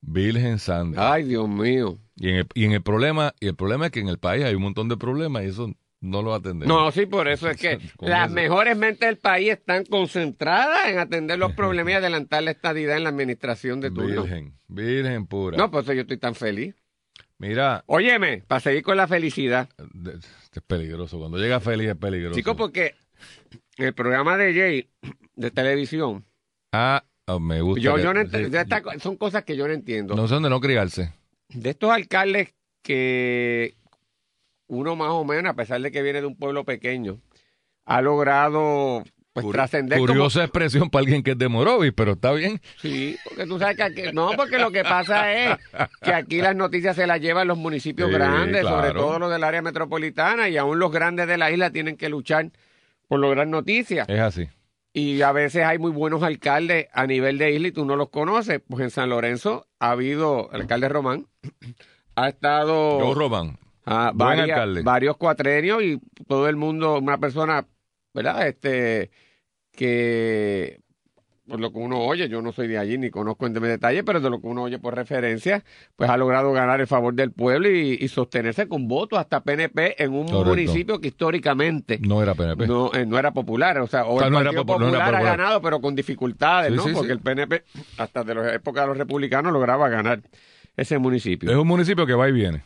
Virgen 0.00 0.58
Santa. 0.58 1.12
Ay, 1.12 1.24
Dios 1.24 1.48
mío. 1.48 1.98
Y, 2.22 2.28
en 2.30 2.36
el, 2.36 2.46
y 2.54 2.64
en 2.66 2.72
el 2.72 2.82
problema, 2.82 3.34
y 3.40 3.48
el 3.48 3.56
problema 3.56 3.86
es 3.86 3.92
que 3.92 3.98
en 3.98 4.08
el 4.08 4.18
país 4.18 4.44
hay 4.44 4.54
un 4.54 4.62
montón 4.62 4.88
de 4.88 4.96
problemas 4.96 5.42
y 5.42 5.46
eso 5.46 5.72
no 6.00 6.22
lo 6.22 6.34
atendemos. 6.34 6.68
No, 6.68 6.90
sí, 6.92 7.04
por 7.06 7.26
eso 7.26 7.50
es 7.50 7.56
que 7.60 7.80
las 8.00 8.26
eso. 8.26 8.34
mejores 8.34 8.76
mentes 8.76 9.08
del 9.08 9.18
país 9.18 9.50
están 9.50 9.84
concentradas 9.84 10.88
en 10.88 10.98
atender 11.00 11.36
los 11.38 11.52
problemas 11.54 11.92
y 11.92 11.96
adelantar 11.96 12.44
la 12.44 12.52
estadidad 12.52 12.96
en 12.96 13.02
la 13.02 13.08
administración 13.08 13.80
de 13.80 13.90
turno. 13.90 14.22
Virgen, 14.22 14.54
virgen 14.68 15.26
pura. 15.26 15.56
No, 15.58 15.68
por 15.70 15.82
eso 15.82 15.92
yo 15.94 16.02
estoy 16.02 16.16
tan 16.18 16.36
feliz. 16.36 16.76
Mira, 17.38 17.82
Óyeme, 17.86 18.44
para 18.46 18.60
seguir 18.60 18.84
con 18.84 18.96
la 18.96 19.08
felicidad. 19.08 19.68
de- 19.92 20.12
es 20.12 20.62
peligroso. 20.64 21.18
Cuando 21.18 21.38
llega 21.38 21.58
feliz 21.58 21.88
es 21.88 21.96
peligroso. 21.96 22.36
Chicos, 22.36 22.54
porque 22.56 22.94
el 23.78 23.94
programa 23.94 24.36
de 24.36 24.54
Jay 24.54 24.88
de 25.34 25.50
televisión, 25.50 26.24
Ah, 26.72 27.02
oh, 27.26 27.40
me 27.40 27.60
gusta. 27.62 27.80
yo, 27.82 27.96
que- 27.96 28.02
yo 28.02 28.14
no 28.14 28.20
sí, 28.22 28.28
de 28.48 28.60
esta 28.60 28.80
son 29.00 29.16
cosas 29.16 29.42
que 29.42 29.56
yo 29.56 29.66
no 29.66 29.74
entiendo. 29.74 30.14
no 30.14 30.28
sé 30.28 30.34
dónde 30.34 30.50
no 30.50 30.60
criarse. 30.60 31.12
De 31.54 31.70
estos 31.70 31.90
alcaldes 31.90 32.54
que 32.82 33.74
uno 34.66 34.96
más 34.96 35.10
o 35.10 35.24
menos, 35.24 35.50
a 35.50 35.54
pesar 35.54 35.80
de 35.80 35.90
que 35.92 36.02
viene 36.02 36.20
de 36.20 36.26
un 36.26 36.36
pueblo 36.36 36.64
pequeño, 36.64 37.20
ha 37.84 38.00
logrado 38.00 39.04
pues 39.32 39.48
trascender 39.50 39.98
como- 39.98 40.08
Curiosa 40.12 40.42
expresión 40.44 40.90
para 40.90 41.00
alguien 41.00 41.22
que 41.22 41.32
es 41.32 41.38
de 41.38 41.48
Morovis, 41.48 41.92
pero 41.96 42.12
está 42.12 42.32
bien. 42.32 42.60
Sí, 42.80 43.16
porque 43.24 43.46
tú 43.46 43.58
sabes 43.58 43.76
que 43.76 43.82
aquí, 43.82 44.02
no, 44.12 44.30
porque 44.36 44.58
lo 44.58 44.70
que 44.70 44.82
pasa 44.82 45.32
es 45.32 45.58
que 46.02 46.12
aquí 46.12 46.40
las 46.42 46.54
noticias 46.54 46.96
se 46.96 47.06
las 47.06 47.20
llevan 47.20 47.48
los 47.48 47.56
municipios 47.58 48.08
Sí, 48.08 48.14
grandes, 48.14 48.62
sobre 48.62 48.92
todo 48.92 49.18
los 49.18 49.30
del 49.30 49.44
área 49.44 49.62
metropolitana, 49.62 50.48
y 50.48 50.56
aún 50.58 50.78
los 50.78 50.92
grandes 50.92 51.26
de 51.28 51.38
la 51.38 51.50
isla 51.50 51.70
tienen 51.70 51.96
que 51.96 52.08
luchar 52.08 52.50
por 53.08 53.20
lograr 53.20 53.46
noticias. 53.46 54.06
Es 54.08 54.20
así. 54.20 54.48
Y 54.94 55.22
a 55.22 55.32
veces 55.32 55.64
hay 55.64 55.78
muy 55.78 55.90
buenos 55.90 56.22
alcaldes 56.22 56.88
a 56.92 57.06
nivel 57.06 57.38
de 57.38 57.52
isla 57.52 57.68
y 57.68 57.72
tú 57.72 57.86
no 57.86 57.96
los 57.96 58.10
conoces. 58.10 58.60
Pues 58.68 58.82
en 58.82 58.90
San 58.90 59.08
Lorenzo 59.08 59.66
ha 59.78 59.92
habido, 59.92 60.50
el 60.52 60.62
alcalde 60.62 60.90
Román 60.90 61.26
ha 62.16 62.28
estado 62.28 63.00
Joe 63.00 63.14
Roman. 63.14 63.58
a 63.84 64.12
buen 64.14 64.18
varia- 64.18 64.42
alcalde. 64.54 64.82
varios 64.82 65.16
cuatrenios 65.16 65.82
y 65.82 66.00
todo 66.26 66.48
el 66.48 66.56
mundo, 66.56 66.98
una 66.98 67.18
persona, 67.18 67.66
¿verdad? 68.14 68.46
Este, 68.46 69.10
que 69.72 70.80
por 71.48 71.60
lo 71.60 71.72
que 71.72 71.78
uno 71.78 71.98
oye, 71.98 72.28
yo 72.28 72.40
no 72.40 72.52
soy 72.52 72.68
de 72.68 72.78
allí 72.78 72.96
ni 72.96 73.10
conozco 73.10 73.46
en 73.46 73.52
detalle, 73.52 74.04
pero 74.04 74.20
de 74.20 74.30
lo 74.30 74.40
que 74.40 74.46
uno 74.46 74.62
oye 74.62 74.78
por 74.78 74.94
referencia, 74.94 75.64
pues 75.96 76.08
ha 76.08 76.16
logrado 76.16 76.52
ganar 76.52 76.80
el 76.80 76.86
favor 76.86 77.14
del 77.14 77.32
pueblo 77.32 77.68
y, 77.68 77.98
y 78.00 78.08
sostenerse 78.08 78.68
con 78.68 78.86
votos 78.86 79.18
hasta 79.18 79.42
PNP 79.42 80.02
en 80.02 80.12
un 80.14 80.26
Correcto. 80.28 80.44
municipio 80.50 81.00
que 81.00 81.08
históricamente 81.08 81.98
No 82.00 82.22
era 82.22 82.34
PNP. 82.34 82.66
no, 82.66 82.92
eh, 82.94 83.04
no 83.04 83.18
era 83.18 83.32
popular, 83.32 83.78
o 83.80 83.86
sea, 83.88 84.04
o, 84.04 84.14
O 84.14 84.18
sea, 84.18 84.28
el 84.28 84.32
no 84.32 84.40
era 84.40 84.52
Partido 84.52 84.78
no 84.78 84.88
era 84.88 84.98
Popular 84.98 85.02
ha 85.02 85.18
popular. 85.18 85.36
ganado, 85.36 85.60
pero 85.60 85.80
con 85.80 85.94
dificultades, 85.96 86.70
Sí, 86.70 86.76
¿no? 86.76 86.82
sí, 86.84 86.88
sí. 86.90 86.94
Porque 86.94 87.12
el 87.12 87.20
PNP, 87.20 87.64
hasta 87.98 88.22
de 88.24 88.34
la 88.34 88.54
época 88.54 88.82
de 88.82 88.86
los 88.86 88.96
republicanos, 88.96 89.52
lograba 89.52 89.88
ganar 89.88 90.22
ese 90.76 90.98
municipio. 90.98 91.50
Es 91.50 91.56
un 91.56 91.66
municipio 91.66 92.06
que 92.06 92.14
va 92.14 92.28
y 92.28 92.32
viene. 92.32 92.64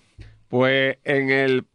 Pues 0.48 0.98
en 1.04 1.30
el 1.30 1.66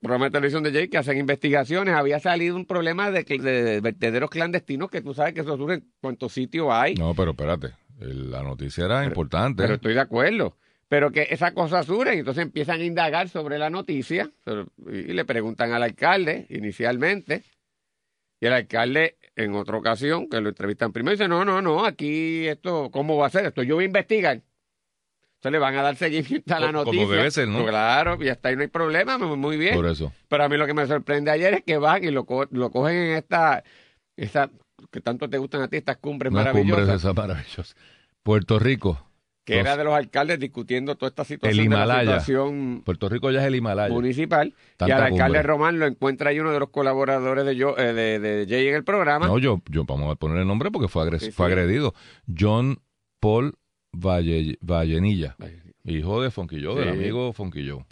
programa 0.00 0.26
de 0.26 0.30
televisión 0.30 0.62
de 0.62 0.72
Jay 0.72 0.88
que 0.88 0.98
hacen 0.98 1.18
investigaciones, 1.18 1.94
había 1.94 2.20
salido 2.20 2.56
un 2.56 2.66
problema 2.66 3.10
de, 3.10 3.24
de 3.24 3.80
vertederos 3.80 4.30
clandestinos 4.30 4.90
que 4.90 5.02
tú 5.02 5.14
sabes 5.14 5.34
que 5.34 5.40
eso 5.40 5.56
surge 5.56 5.74
en 5.74 5.92
cuantos 6.00 6.32
sitios 6.32 6.68
hay. 6.70 6.94
No, 6.94 7.14
pero 7.14 7.32
espérate. 7.32 7.72
La 7.98 8.42
noticia 8.42 8.84
era 8.84 9.04
importante. 9.04 9.62
Pero 9.62 9.74
estoy 9.74 9.94
de 9.94 10.00
acuerdo. 10.00 10.56
Pero 10.88 11.10
que 11.10 11.26
esas 11.30 11.52
cosas 11.52 11.86
surgen, 11.86 12.14
y 12.14 12.18
entonces 12.20 12.44
empiezan 12.44 12.80
a 12.80 12.84
indagar 12.84 13.28
sobre 13.28 13.58
la 13.58 13.70
noticia 13.70 14.30
y 14.86 15.12
le 15.12 15.24
preguntan 15.24 15.72
al 15.72 15.82
alcalde 15.82 16.46
inicialmente. 16.50 17.42
Y 18.38 18.46
el 18.46 18.52
alcalde, 18.52 19.16
en 19.34 19.54
otra 19.54 19.78
ocasión, 19.78 20.28
que 20.28 20.40
lo 20.40 20.50
entrevistan 20.50 20.92
primero, 20.92 21.12
dice: 21.12 21.26
No, 21.26 21.44
no, 21.44 21.60
no, 21.62 21.84
aquí 21.84 22.46
esto, 22.46 22.90
¿cómo 22.92 23.16
va 23.16 23.26
a 23.26 23.30
ser? 23.30 23.46
Esto 23.46 23.62
yo 23.62 23.76
voy 23.76 23.84
a 23.84 23.86
investigar. 23.86 24.42
Entonces 25.38 25.52
le 25.52 25.58
van 25.58 25.76
a 25.76 25.82
dar 25.82 25.96
seguimiento 25.96 26.54
a 26.54 26.60
la 26.60 26.66
Como 26.72 26.84
noticia. 26.84 27.06
debe 27.16 27.30
ser, 27.30 27.48
¿no? 27.48 27.64
Claro, 27.66 28.16
y 28.22 28.28
hasta 28.28 28.48
ahí 28.48 28.56
no 28.56 28.62
hay 28.62 28.68
problema, 28.68 29.18
muy 29.18 29.56
bien. 29.56 29.74
Por 29.74 29.86
eso. 29.86 30.12
Pero 30.28 30.44
a 30.44 30.48
mí 30.48 30.56
lo 30.56 30.66
que 30.66 30.74
me 30.74 30.86
sorprende 30.86 31.30
ayer 31.30 31.54
es 31.54 31.62
que 31.64 31.76
van 31.78 32.02
y 32.04 32.10
lo, 32.10 32.24
co- 32.24 32.46
lo 32.50 32.70
cogen 32.70 32.96
en 32.96 33.16
esta, 33.16 33.62
esta, 34.16 34.50
que 34.90 35.00
tanto 35.00 35.28
te 35.28 35.38
gustan 35.38 35.62
a 35.62 35.68
ti, 35.68 35.76
estas 35.76 35.98
cumbres 35.98 36.32
Unas 36.32 36.46
maravillosas, 36.46 36.76
cumbres 36.84 37.00
esas 37.00 37.14
maravillosas. 37.14 37.76
Puerto 38.22 38.58
Rico. 38.58 39.02
que 39.44 39.58
era 39.60 39.76
de 39.76 39.84
los 39.84 39.94
alcaldes 39.94 40.40
discutiendo 40.40 40.96
toda 40.96 41.10
esta 41.10 41.24
situación 41.24 41.50
El 41.64 41.70
de 41.70 41.76
la 41.76 41.84
Himalaya. 41.84 42.00
situación 42.20 42.82
Puerto 42.84 43.08
Rico 43.08 43.30
ya 43.30 43.40
es 43.42 43.46
el 43.46 43.54
Himalaya. 43.54 43.94
municipal. 43.94 44.48
y 44.48 44.76
Tanta 44.78 44.96
al 44.96 45.02
alcalde 45.04 45.22
cumbre. 45.38 45.42
Román 45.44 45.78
lo 45.78 45.86
encuentra 45.86 46.30
ahí 46.30 46.40
uno 46.40 46.50
de 46.50 46.58
los 46.58 46.70
colaboradores 46.70 47.44
de, 47.44 47.54
yo, 47.54 47.76
eh, 47.78 47.92
de, 47.92 48.18
de 48.18 48.46
Jay 48.48 48.66
en 48.66 48.74
el 48.74 48.82
programa. 48.84 49.28
No, 49.28 49.38
yo, 49.38 49.62
yo 49.70 49.84
vamos 49.84 50.10
a 50.10 50.16
poner 50.16 50.38
el 50.38 50.46
nombre 50.48 50.72
porque 50.72 50.88
fue, 50.88 51.04
agres- 51.04 51.22
Sí, 51.22 51.30
fue 51.30 51.46
sí. 51.46 51.52
agredido. 51.52 51.94
John 52.36 52.80
Paul 53.20 53.54
Valle- 53.98 54.58
Vallenilla, 54.60 55.36
hijo 55.84 56.22
de 56.22 56.30
Fonquillo, 56.30 56.74
del 56.74 56.88
amigo 56.90 57.32
Fonquillo. 57.32 57.86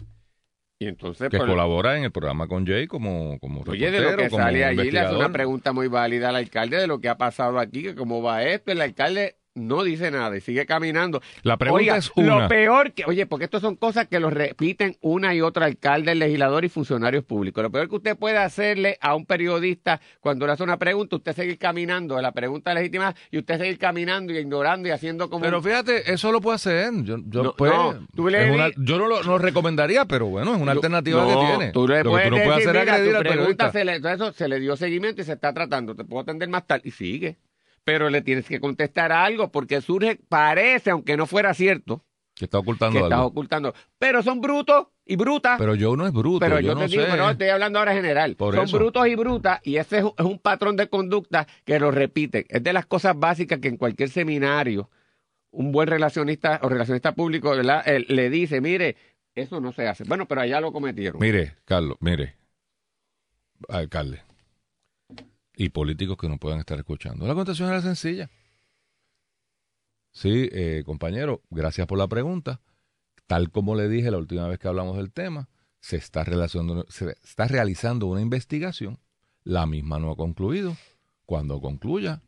Y 0.77 0.87
entonces, 0.87 1.29
que 1.29 1.37
pues, 1.37 1.49
colabora 1.49 1.97
en 1.97 2.03
el 2.03 2.11
programa 2.11 2.47
con 2.47 2.67
Jay 2.67 2.85
como, 2.85 3.39
como 3.39 3.61
Oye, 3.61 3.91
de 3.91 4.01
lo 4.01 4.17
que 4.17 4.29
sale 4.29 4.65
allí, 4.65 4.91
le 4.91 4.99
hace 4.99 5.15
una 5.15 5.31
pregunta 5.31 5.71
muy 5.71 5.87
válida 5.87 6.29
al 6.29 6.35
alcalde 6.35 6.77
de 6.77 6.87
lo 6.87 6.99
que 6.99 7.07
ha 7.07 7.17
pasado 7.17 7.59
aquí, 7.59 7.83
que 7.83 7.95
cómo 7.95 8.21
va 8.21 8.43
esto. 8.43 8.71
El 8.71 8.81
alcalde 8.81 9.37
no 9.55 9.83
dice 9.83 10.11
nada 10.11 10.35
y 10.35 10.41
sigue 10.41 10.65
caminando. 10.65 11.21
La 11.43 11.55
pregunta 11.57 11.81
Oiga, 11.81 11.97
es 11.97 12.11
una. 12.15 12.41
Lo 12.41 12.47
peor 12.49 12.91
que, 12.91 13.05
oye, 13.05 13.25
porque 13.25 13.45
estas 13.45 13.61
son 13.61 13.75
cosas 13.77 14.07
que 14.07 14.19
lo 14.19 14.29
repiten 14.29 14.97
una 15.01 15.33
y 15.33 15.39
otra 15.41 15.65
alcalde, 15.65 16.13
legislador 16.13 16.65
y 16.65 16.69
funcionarios 16.69 17.23
públicos. 17.23 17.63
Lo 17.63 17.71
peor 17.71 17.87
que 17.89 17.95
usted 17.95 18.17
puede 18.17 18.37
hacerle 18.37 18.97
a 18.99 19.15
un 19.15 19.25
periodista 19.25 20.01
cuando 20.19 20.45
le 20.45 20.51
hace 20.51 20.63
una 20.63 20.77
pregunta, 20.77 21.15
usted 21.15 21.33
seguir 21.33 21.57
caminando 21.57 22.21
la 22.21 22.33
pregunta 22.33 22.73
legítima 22.73 23.15
y 23.31 23.37
usted 23.39 23.57
seguir 23.57 23.77
caminando 23.79 24.33
y 24.33 24.37
ignorando 24.37 24.89
y 24.89 24.91
haciendo 24.91 25.29
como. 25.29 25.43
Pero 25.45 25.61
fíjate, 25.61 26.11
eso 26.13 26.31
lo 26.33 26.41
puede 26.41 26.55
hacer. 26.55 26.91
Yo, 27.03 27.17
yo, 27.25 27.43
No, 27.43 27.53
pues, 27.55 27.71
no, 27.71 28.05
tú 28.13 28.27
le 28.27 28.43
es 28.43 28.49
di- 28.49 28.55
una- 28.55 28.69
yo 28.77 28.97
no 28.97 29.07
lo 29.07 29.23
no 29.23 29.37
recomendaría, 29.37 30.03
pero 30.05 30.25
bueno, 30.27 30.53
es 30.55 30.61
una 30.61 30.73
alternativa 30.73 31.21
no, 31.23 31.27
que 31.39 31.45
tiene. 31.47 31.71
Tú 31.71 31.87
le 31.87 31.99
lo 31.99 32.03
que 32.03 32.09
puedes 32.09 32.29
tú 32.29 32.35
no 32.35 32.43
puedes 32.43 32.55
decir, 32.57 32.69
hacer 32.69 32.81
mira, 32.81 32.93
agredir 32.93 33.11
tu 33.13 33.17
al 33.17 33.23
pregunta 33.23 33.39
periodista. 33.47 33.71
se 33.71 33.85
le, 33.85 33.95
entonces 33.95 34.21
eso 34.21 34.33
se 34.33 34.47
le 34.49 34.59
dio 34.59 34.75
seguimiento 34.75 35.21
y 35.21 35.23
se 35.25 35.31
está 35.33 35.53
tratando. 35.53 35.95
Te 35.95 36.03
puedo 36.03 36.21
atender 36.23 36.49
más 36.49 36.67
tarde 36.67 36.81
y 36.89 36.91
sigue. 36.91 37.37
Pero 37.85 38.09
le 38.09 38.21
tienes 38.21 38.47
que 38.47 38.59
contestar 38.59 39.11
algo 39.11 39.51
porque 39.51 39.79
surge, 39.79 40.19
parece, 40.27 40.89
aunque 40.89 41.15
no 41.15 41.27
fuera 41.27 41.53
cierto, 41.53 42.03
Que 42.33 42.45
está 42.45 42.57
ocultando 42.59 42.99
que 42.99 43.03
estás 43.03 43.17
algo. 43.19 43.27
ocultando. 43.27 43.73
Pero 43.99 44.23
son 44.23 44.41
brutos 44.41 44.87
y 45.05 45.15
brutas. 45.15 45.57
Pero 45.59 45.75
yo 45.75 45.95
no 45.95 46.07
es 46.07 46.11
bruto. 46.11 46.39
Pero 46.39 46.59
yo, 46.59 46.69
yo, 46.69 46.73
no 46.73 46.81
te 46.81 46.87
digo, 46.87 47.03
sé. 47.03 47.11
pero 47.11 47.29
estoy 47.29 47.47
hablando 47.49 47.79
ahora 47.79 47.93
general. 47.93 48.35
Por 48.35 48.55
Son 48.55 48.65
eso. 48.65 48.77
brutos 48.77 49.07
y 49.07 49.15
brutas 49.15 49.61
y 49.63 49.77
ese 49.77 49.99
es 49.99 50.05
un, 50.25 50.39
patrón 50.39 50.75
de 50.75 50.89
conducta 50.89 51.47
que 51.63 51.79
lo 51.79 51.91
repite. 51.91 52.47
Es 52.49 52.63
de 52.63 52.73
las 52.73 52.87
cosas 52.87 53.17
básicas 53.17 53.59
que 53.59 53.67
en 53.67 53.77
cualquier 53.77 54.09
seminario 54.09 54.89
un 55.51 55.71
buen 55.71 55.87
relacionista 55.87 56.59
o 56.63 56.67
relacionista 56.67 57.13
público 57.13 57.51
¿verdad? 57.51 57.87
Eh, 57.87 58.03
le 58.09 58.29
dice, 58.29 58.59
mire, 58.59 58.97
eso 59.35 59.61
no 59.61 59.71
se 59.71 59.87
hace. 59.87 60.03
Bueno, 60.05 60.27
pero 60.27 60.41
allá 60.41 60.59
lo 60.59 60.73
cometieron. 60.73 61.21
Mire, 61.21 61.55
Carlos, 61.65 61.97
mire, 62.01 62.35
alcalde 63.69 64.21
y 65.57 65.69
políticos 65.69 66.17
que 66.17 66.29
no 66.29 66.37
puedan 66.37 66.59
estar 66.59 66.77
escuchando. 66.77 67.27
La 67.27 67.33
contestación 67.33 67.69
era 67.69 67.81
sencilla. 67.81 68.29
Sí, 70.11 70.49
eh, 70.51 70.83
compañero, 70.85 71.41
gracias 71.49 71.87
por 71.87 71.97
la 71.97 72.07
pregunta. 72.07 72.61
Tal 73.27 73.49
como 73.51 73.75
le 73.75 73.89
dije 73.89 74.11
la 74.11 74.17
última 74.17 74.47
vez 74.47 74.59
que 74.59 74.67
hablamos 74.67 74.97
del 74.97 75.11
tema, 75.11 75.49
se 75.79 75.97
está, 75.97 76.23
relacionando- 76.23 76.85
se 76.89 77.15
está 77.23 77.47
realizando 77.47 78.07
una 78.07 78.21
investigación. 78.21 78.99
La 79.43 79.65
misma 79.65 79.99
no 79.99 80.11
ha 80.11 80.15
concluido. 80.15 80.75
Cuando 81.25 81.59
concluya, 81.59 82.21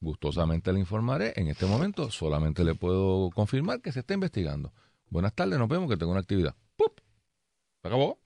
gustosamente 0.00 0.72
le 0.72 0.80
informaré. 0.80 1.32
En 1.36 1.48
este 1.48 1.66
momento 1.66 2.10
solamente 2.10 2.64
le 2.64 2.74
puedo 2.74 3.30
confirmar 3.30 3.80
que 3.80 3.92
se 3.92 4.00
está 4.00 4.14
investigando. 4.14 4.72
Buenas 5.08 5.34
tardes, 5.34 5.58
nos 5.58 5.68
vemos, 5.68 5.90
que 5.90 5.96
tengo 5.96 6.12
una 6.12 6.20
actividad. 6.20 6.54
¡Pup! 6.76 7.00
Se 7.82 7.88
acabó. 7.88 8.18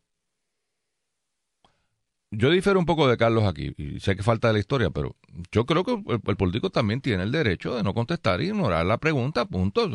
Yo 2.31 2.51
difiero 2.51 2.79
un 2.79 2.87
poco 2.87 3.09
de 3.09 3.17
Carlos 3.17 3.45
aquí, 3.45 3.73
y 3.77 4.01
sé 4.01 4.17
que 4.17 4.23
falta 4.23 4.49
de 4.49 4.55
la 4.55 4.59
historia, 4.59 4.91
pero 4.91 5.17
yo 5.53 5.65
creo 5.65 5.85
que 5.85 5.93
el, 6.09 6.37
político 6.37 6.71
también 6.71 7.01
tiene 7.01 7.23
el 7.23 7.31
derecho 7.31 7.77
de 7.77 7.85
no 7.85 7.95
contestar 7.95 8.41
y 8.41 8.47
ignorar 8.47 8.85
la 8.85 8.99
pregunta, 8.99 9.47
punto. 9.47 9.89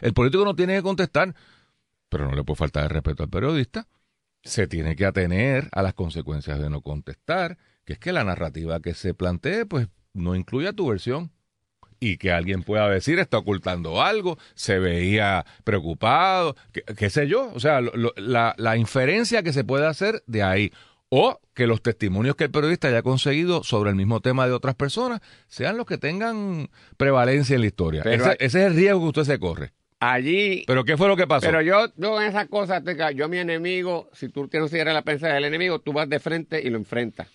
El 0.00 0.14
político 0.14 0.44
no 0.44 0.54
tiene 0.54 0.76
que 0.76 0.82
contestar, 0.82 1.34
pero 2.08 2.28
no 2.28 2.36
le 2.36 2.44
puede 2.44 2.56
faltar 2.56 2.84
el 2.84 2.90
respeto 2.90 3.24
al 3.24 3.30
periodista. 3.30 3.88
Se 4.44 4.68
tiene 4.68 4.94
que 4.94 5.06
atener 5.06 5.68
a 5.72 5.82
las 5.82 5.94
consecuencias 5.94 6.60
de 6.60 6.70
no 6.70 6.82
contestar, 6.82 7.58
que 7.84 7.94
es 7.94 7.98
que 7.98 8.12
la 8.12 8.24
narrativa 8.24 8.80
que 8.80 8.94
se 8.94 9.12
plantee, 9.12 9.66
pues, 9.66 9.88
no 10.14 10.36
incluya 10.36 10.72
tu 10.72 10.88
versión. 10.88 11.32
Y 11.98 12.16
que 12.16 12.32
alguien 12.32 12.64
pueda 12.64 12.88
decir, 12.88 13.20
está 13.20 13.38
ocultando 13.38 14.02
algo, 14.02 14.36
se 14.54 14.80
veía 14.80 15.46
preocupado, 15.62 16.56
qué, 16.72 17.10
sé 17.10 17.28
yo. 17.28 17.52
O 17.54 17.60
sea, 17.60 17.80
la, 17.80 18.54
la 18.58 18.76
inferencia 18.76 19.44
que 19.44 19.52
se 19.52 19.62
puede 19.62 19.86
hacer 19.86 20.22
de 20.26 20.42
ahí. 20.42 20.72
O 21.14 21.38
que 21.52 21.66
los 21.66 21.82
testimonios 21.82 22.36
que 22.36 22.44
el 22.44 22.50
periodista 22.50 22.88
haya 22.88 23.02
conseguido 23.02 23.62
sobre 23.64 23.90
el 23.90 23.96
mismo 23.96 24.20
tema 24.20 24.46
de 24.46 24.52
otras 24.54 24.74
personas 24.74 25.20
sean 25.46 25.76
los 25.76 25.84
que 25.84 25.98
tengan 25.98 26.70
prevalencia 26.96 27.54
en 27.54 27.60
la 27.60 27.66
historia. 27.66 28.00
Ese, 28.02 28.24
hay- 28.30 28.36
ese 28.38 28.60
es 28.60 28.66
el 28.68 28.74
riesgo 28.74 29.00
que 29.00 29.06
usted 29.20 29.24
se 29.34 29.38
corre. 29.38 29.72
Allí 30.00 30.64
Pero 30.66 30.84
¿qué 30.84 30.96
fue 30.96 31.08
lo 31.08 31.16
que 31.16 31.26
pasó? 31.26 31.44
Pero 31.46 31.60
yo, 31.60 31.92
yo 31.96 32.18
en 32.20 32.28
esas 32.28 32.48
cosas, 32.48 32.82
yo 33.14 33.28
mi 33.28 33.36
enemigo, 33.36 34.08
si 34.14 34.30
tú 34.30 34.48
tienes 34.48 34.70
que 34.70 34.82
la 34.84 35.02
prensa 35.02 35.28
del 35.28 35.44
enemigo, 35.44 35.80
tú 35.80 35.92
vas 35.92 36.08
de 36.08 36.18
frente 36.18 36.62
y 36.62 36.70
lo 36.70 36.78
enfrentas. 36.78 37.28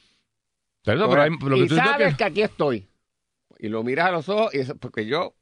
Pero, 0.84 1.08
pero 1.08 1.22
hay- 1.22 1.30
lo 1.30 1.56
que 1.56 1.62
y 1.62 1.68
tú 1.68 1.76
sabes 1.76 2.14
que- 2.14 2.18
que... 2.18 2.24
aquí 2.24 2.42
estoy. 2.42 2.88
Y 3.60 3.68
lo 3.70 3.84
miras 3.84 4.08
a 4.08 4.12
los 4.12 4.28
ojos, 4.28 4.56
y 4.56 4.60
eso, 4.60 4.76
porque 4.76 5.06
yo 5.06 5.36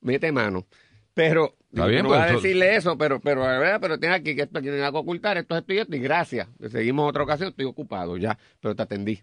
mete 0.00 0.32
mano. 0.32 0.66
Pero 1.14 1.56
Está 1.70 1.82
yo 1.82 1.88
bien, 1.90 2.02
no 2.04 2.08
pues, 2.08 2.20
voy 2.20 2.28
a 2.28 2.32
decirle 2.32 2.76
eso, 2.76 2.96
pero, 2.96 3.20
pero, 3.20 3.42
ver, 3.42 3.78
pero 3.80 3.98
tiene 3.98 4.14
aquí 4.14 4.34
que 4.34 4.42
esto 4.42 4.58
aquí 4.58 4.68
nada 4.68 4.90
que 4.92 4.96
ocultar, 4.98 5.36
esto 5.36 5.54
es 5.56 5.60
esto 5.60 5.72
y 5.74 5.78
esto, 5.78 5.96
y 5.96 5.98
gracias. 5.98 6.48
Seguimos 6.70 7.08
otra 7.08 7.24
ocasión, 7.24 7.50
estoy 7.50 7.66
ocupado 7.66 8.16
ya, 8.16 8.38
pero 8.60 8.74
te 8.74 8.82
atendí. 8.82 9.20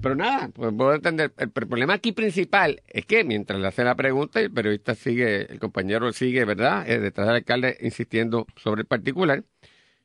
Pero 0.00 0.14
nada, 0.14 0.48
pues 0.54 0.72
puedo 0.74 0.94
entender. 0.94 1.32
El, 1.36 1.50
el 1.60 1.66
problema 1.68 1.94
aquí 1.94 2.12
principal 2.12 2.80
es 2.88 3.04
que 3.04 3.24
mientras 3.24 3.60
le 3.60 3.66
hace 3.66 3.84
la 3.84 3.96
pregunta, 3.96 4.40
y 4.40 4.44
el 4.44 4.50
periodista 4.52 4.94
sigue, 4.94 5.50
el 5.52 5.58
compañero 5.58 6.10
sigue, 6.12 6.44
¿verdad? 6.44 6.88
Eh, 6.88 7.00
detrás 7.00 7.26
del 7.26 7.36
alcalde 7.36 7.76
insistiendo 7.80 8.46
sobre 8.56 8.82
el 8.82 8.86
particular. 8.86 9.42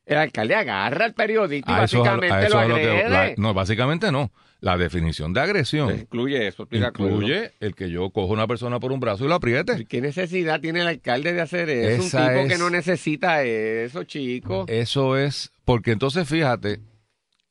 El 0.06 0.18
alcalde 0.18 0.54
agarra 0.56 1.06
al 1.06 1.13
periodista 1.13 1.72
y 1.72 1.75
a 1.75 1.84
eso 1.86 2.04
es 2.04 2.08
a 2.10 2.15
lo- 2.15 2.22
básicamente 2.22 2.36
a 2.36 2.48
eso 2.48 2.54
lo 2.56 2.60
a 2.60 2.80
que- 2.80 2.89
agrede. 2.89 3.10
la- 3.10 3.34
no, 3.38 3.54
básicamente 3.54 4.12
no. 4.12 4.32
La 4.62 4.78
definición 4.78 5.34
de 5.34 5.42
agresión 5.42 5.92
Incluye 6.00 6.48
eso, 6.48 6.66
de 6.66 6.84
acuerdo. 6.86 7.16
incluye 7.18 7.52
el 7.60 7.76
que 7.76 7.90
yo 7.90 8.10
cojo 8.10 8.32
a 8.32 8.34
una 8.34 8.48
persona 8.48 8.80
por 8.80 8.92
un 8.92 9.00
brazo 9.00 9.26
y 9.26 9.28
lo 9.28 9.36
apriete. 9.36 9.86
¿Qué 9.86 10.02
necesidad 10.02 10.60
tiene 10.62 10.82
el 10.82 10.88
alcalde 10.88 11.34
de 11.34 11.42
hacer 11.42 11.70
eso? 11.70 12.04
Esa 12.04 12.22
un 12.22 12.28
tipo 12.30 12.40
es- 12.42 12.52
que 12.54 12.58
no 12.58 12.70
necesita 12.70 13.44
eso, 13.44 14.04
chico. 14.06 14.66
Eso 14.68 15.18
es, 15.18 15.52
porque 15.66 15.92
entonces 15.92 16.28
fíjate 16.28 16.80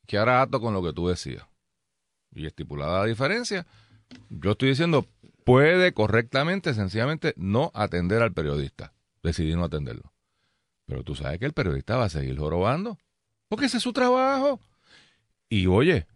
que 0.07 0.19
ahora 0.19 0.43
ato 0.43 0.61
con 0.61 0.75
lo 0.75 0.83
que 0.83 0.93
tú 0.93 1.09
decías. 1.09 1.45
Y 2.35 2.47
estipulada 2.47 3.01
la 3.01 3.07
diferencia, 3.07 3.65
yo 4.29 4.53
estoy 4.53 4.71
diciendo, 4.71 5.07
puede 5.45 5.93
correctamente, 5.93 6.75
sencillamente, 6.75 7.35
no 7.37 7.71
atender 7.75 8.23
al 8.23 8.33
periodista. 8.33 8.93
Decidí 9.23 9.55
no 9.55 9.65
atenderlo. 9.65 10.13
Pero 10.87 11.05
tú 11.05 11.15
sabes 11.15 11.39
que 11.39 11.47
el 11.47 11.53
periodista 11.53 11.97
va 11.97 12.07
a 12.07 12.11
seguir 12.11 12.37
jorobando, 12.39 12.99
porque 13.49 13.67
ese 13.67 13.77
es 13.77 13.83
su 13.83 13.93
trabajo. 13.93 14.59
Y 15.49 15.67
oye, 15.67 16.07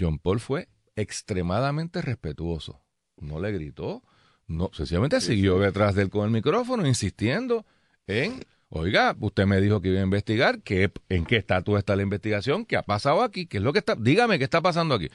John 0.00 0.18
Paul 0.18 0.40
fue 0.40 0.68
extremadamente 0.96 2.00
respetuoso. 2.02 2.80
No 3.16 3.40
le 3.40 3.50
gritó, 3.52 4.02
no, 4.46 4.70
sencillamente 4.72 5.20
siguió 5.20 5.58
detrás 5.58 5.94
de 5.94 6.02
él 6.02 6.10
con 6.10 6.24
el 6.24 6.30
micrófono, 6.30 6.86
insistiendo 6.86 7.66
en, 8.06 8.44
oiga, 8.68 9.16
usted 9.20 9.44
me 9.46 9.60
dijo 9.60 9.80
que 9.80 9.88
iba 9.88 10.00
a 10.00 10.04
investigar, 10.04 10.60
¿qué, 10.62 10.90
¿en 11.08 11.24
qué 11.26 11.36
estatus 11.36 11.78
está 11.78 11.96
la 11.96 12.02
investigación? 12.02 12.64
¿Qué 12.64 12.76
ha 12.76 12.82
pasado 12.82 13.22
aquí? 13.22 13.46
¿Qué 13.46 13.58
es 13.58 13.62
lo 13.62 13.72
que 13.72 13.80
está? 13.80 13.94
Dígame 13.96 14.38
qué 14.38 14.44
está 14.44 14.60
pasando 14.62 14.94
aquí. 14.94 15.08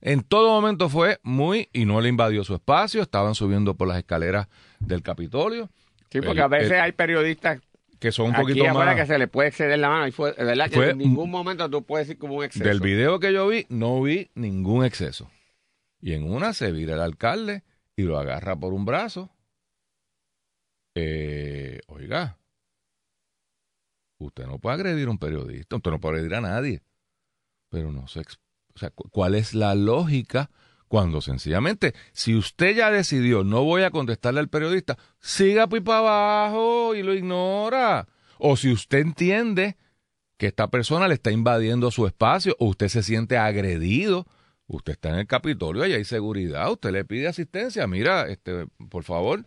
En 0.00 0.22
todo 0.22 0.48
momento 0.50 0.88
fue 0.88 1.18
muy, 1.24 1.68
y 1.72 1.84
no 1.84 2.00
le 2.00 2.08
invadió 2.08 2.44
su 2.44 2.54
espacio, 2.54 3.02
estaban 3.02 3.34
subiendo 3.34 3.74
por 3.76 3.88
las 3.88 3.98
escaleras 3.98 4.46
del 4.78 5.02
Capitolio, 5.02 5.68
Sí, 6.10 6.20
porque 6.20 6.38
el- 6.38 6.44
a 6.44 6.48
veces 6.48 6.70
el- 6.72 6.80
hay 6.80 6.92
periodistas 6.92 7.60
que 7.98 8.12
son 8.12 8.26
un 8.28 8.34
aquí 8.34 8.42
poquito 8.42 8.64
más... 8.74 8.96
que 8.96 9.06
se 9.06 9.18
le 9.18 9.28
puede 9.28 9.48
exceder 9.48 9.78
la 9.78 9.88
mano. 9.88 10.06
Y 10.06 10.12
fue, 10.12 10.34
que 10.34 10.90
en 10.90 10.98
ningún 10.98 11.30
momento 11.30 11.68
tú 11.68 11.84
puedes 11.84 12.06
decir 12.08 12.18
como 12.18 12.34
un 12.36 12.44
exceso. 12.44 12.64
Del 12.64 12.80
video 12.80 13.18
que 13.20 13.32
yo 13.32 13.46
vi, 13.48 13.66
no 13.68 14.00
vi 14.02 14.30
ningún 14.34 14.84
exceso. 14.84 15.30
Y 16.00 16.12
en 16.12 16.30
una 16.30 16.52
se 16.52 16.70
vira 16.72 16.94
el 16.94 17.00
alcalde 17.00 17.64
y 17.96 18.02
lo 18.02 18.18
agarra 18.18 18.54
por 18.56 18.72
un 18.72 18.84
brazo. 18.84 19.30
Eh, 20.94 21.80
oiga, 21.86 22.38
usted 24.18 24.46
no 24.46 24.58
puede 24.58 24.74
agredir 24.76 25.08
a 25.08 25.10
un 25.10 25.18
periodista, 25.18 25.76
usted 25.76 25.90
no 25.90 26.00
puede 26.00 26.16
agredir 26.16 26.34
a 26.36 26.40
nadie. 26.40 26.82
Pero 27.70 27.92
no 27.92 28.08
sé, 28.08 28.20
ex- 28.20 28.38
o 28.74 28.78
sea, 28.78 28.90
cu- 28.90 29.08
¿cuál 29.10 29.34
es 29.34 29.54
la 29.54 29.74
lógica 29.74 30.50
cuando 30.88 31.20
sencillamente, 31.20 31.94
si 32.12 32.34
usted 32.34 32.74
ya 32.74 32.90
decidió, 32.90 33.44
no 33.44 33.62
voy 33.62 33.82
a 33.82 33.90
contestarle 33.90 34.40
al 34.40 34.48
periodista, 34.48 34.98
siga 35.20 35.68
pues 35.68 35.82
abajo 35.86 36.94
y 36.94 37.02
lo 37.02 37.14
ignora? 37.14 38.08
O 38.38 38.56
si 38.56 38.72
usted 38.72 38.98
entiende 38.98 39.76
que 40.38 40.46
esta 40.46 40.68
persona 40.68 41.08
le 41.08 41.14
está 41.14 41.30
invadiendo 41.30 41.90
su 41.90 42.06
espacio 42.06 42.56
o 42.58 42.66
usted 42.66 42.88
se 42.88 43.02
siente 43.02 43.36
agredido, 43.36 44.26
usted 44.66 44.92
está 44.92 45.10
en 45.10 45.16
el 45.16 45.26
Capitolio 45.26 45.86
y 45.86 45.92
hay 45.92 46.04
seguridad, 46.04 46.70
usted 46.70 46.92
le 46.92 47.04
pide 47.04 47.28
asistencia, 47.28 47.86
mira, 47.86 48.28
este, 48.28 48.66
por 48.88 49.04
favor, 49.04 49.44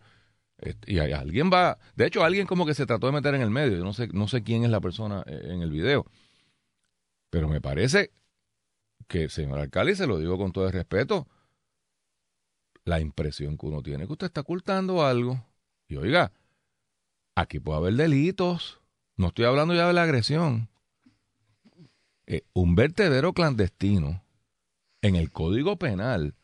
este, 0.57 0.93
y 0.93 0.99
alguien 0.99 1.49
va, 1.51 1.79
de 1.95 2.05
hecho 2.05 2.23
alguien 2.23 2.45
como 2.45 2.65
que 2.65 2.73
se 2.73 2.85
trató 2.85 3.07
de 3.07 3.13
meter 3.13 3.33
en 3.33 3.41
el 3.41 3.49
medio, 3.49 3.77
yo 3.77 3.83
no 3.83 3.93
sé, 3.93 4.09
no 4.09 4.27
sé 4.27 4.43
quién 4.43 4.63
es 4.63 4.69
la 4.69 4.81
persona 4.81 5.23
eh, 5.25 5.41
en 5.45 5.61
el 5.61 5.71
video, 5.71 6.05
pero 7.29 7.47
me 7.47 7.61
parece 7.61 8.11
que, 9.11 9.27
señor 9.27 9.59
alcalde, 9.59 9.93
se 9.93 10.07
lo 10.07 10.17
digo 10.17 10.37
con 10.37 10.53
todo 10.53 10.67
el 10.67 10.71
respeto, 10.71 11.27
la 12.85 13.01
impresión 13.01 13.57
que 13.57 13.65
uno 13.65 13.83
tiene 13.83 14.03
es 14.03 14.07
que 14.07 14.13
usted 14.13 14.27
está 14.27 14.39
ocultando 14.39 15.05
algo. 15.05 15.45
Y 15.89 15.97
oiga, 15.97 16.31
aquí 17.35 17.59
puede 17.59 17.79
haber 17.79 17.95
delitos. 17.95 18.79
No 19.17 19.27
estoy 19.27 19.43
hablando 19.43 19.73
ya 19.75 19.87
de 19.87 19.93
la 19.93 20.03
agresión. 20.03 20.69
Eh, 22.25 22.43
un 22.53 22.73
vertedero 22.75 23.33
clandestino 23.33 24.23
en 25.01 25.17
el 25.17 25.29
Código 25.29 25.75
Penal 25.75 26.35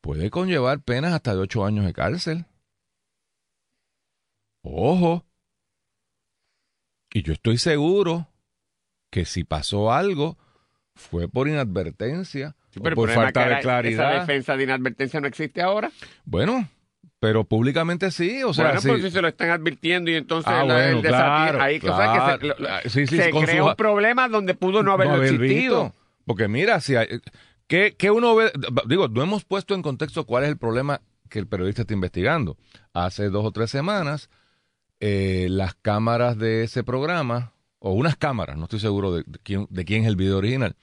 puede 0.00 0.30
conllevar 0.30 0.80
penas 0.80 1.12
hasta 1.12 1.34
de 1.34 1.40
ocho 1.40 1.66
años 1.66 1.84
de 1.84 1.92
cárcel. 1.92 2.46
Ojo. 4.62 5.26
Y 7.12 7.22
yo 7.22 7.34
estoy 7.34 7.58
seguro 7.58 8.28
que 9.10 9.26
si 9.26 9.44
pasó 9.44 9.92
algo 9.92 10.38
fue 10.98 11.28
por 11.28 11.48
inadvertencia 11.48 12.54
Sí, 12.70 12.80
pero 12.82 12.96
por 12.96 13.10
falta 13.10 13.42
que 13.44 13.48
de 13.48 13.54
la- 13.54 13.60
claridad. 13.60 14.10
Esa 14.12 14.20
defensa 14.20 14.56
de 14.56 14.64
inadvertencia 14.64 15.20
no 15.20 15.26
existe 15.26 15.62
ahora. 15.62 15.90
Bueno, 16.24 16.68
pero 17.20 17.44
públicamente 17.44 18.10
sí, 18.10 18.42
o 18.42 18.52
sea, 18.52 18.66
bueno, 18.66 18.80
sí. 18.80 18.88
pues 18.88 19.02
si 19.02 19.10
se 19.10 19.22
lo 19.22 19.28
están 19.28 19.50
advirtiendo 19.50 20.10
y 20.10 20.14
entonces 20.16 20.52
Ah, 20.52 20.64
la- 20.64 20.74
bueno, 20.74 20.98
el 20.98 21.02
claro, 21.06 21.62
ahí 21.62 21.80
claro. 21.80 22.38
que 22.40 22.46
se, 22.46 22.46
lo- 22.62 22.80
sí, 22.90 23.06
sí, 23.06 23.16
se 23.16 23.30
crea 23.30 23.62
su- 23.62 23.66
un 23.68 23.74
problema 23.76 24.28
donde 24.28 24.54
pudo 24.54 24.82
no 24.82 24.92
haberlo 24.92 25.14
haber 25.14 25.34
existido. 25.34 25.84
visto. 25.84 25.98
Porque 26.26 26.46
mira, 26.48 26.80
si 26.80 26.94
hay, 26.96 27.08
¿qué, 27.66 27.94
qué 27.98 28.10
uno 28.10 28.34
ve? 28.36 28.52
Digo, 28.86 29.08
no 29.08 29.22
hemos 29.22 29.44
puesto 29.44 29.74
en 29.74 29.82
contexto 29.82 30.26
cuál 30.26 30.44
es 30.44 30.50
el 30.50 30.58
problema 30.58 31.00
que 31.30 31.38
el 31.38 31.46
periodista 31.46 31.82
está 31.82 31.94
investigando. 31.94 32.56
Hace 32.92 33.30
dos 33.30 33.44
o 33.46 33.50
tres 33.52 33.70
semanas, 33.70 34.28
eh, 35.00 35.46
las 35.50 35.74
cámaras 35.74 36.38
de 36.38 36.64
ese 36.64 36.84
programa, 36.84 37.52
o 37.78 37.92
unas 37.92 38.16
cámaras, 38.16 38.56
no 38.56 38.64
estoy 38.64 38.80
seguro 38.80 39.12
de, 39.14 39.24
quién, 39.42 39.66
de 39.70 39.84
quién 39.84 40.02
es 40.02 40.08
el 40.08 40.16
video 40.16 40.38
original, 40.38 40.76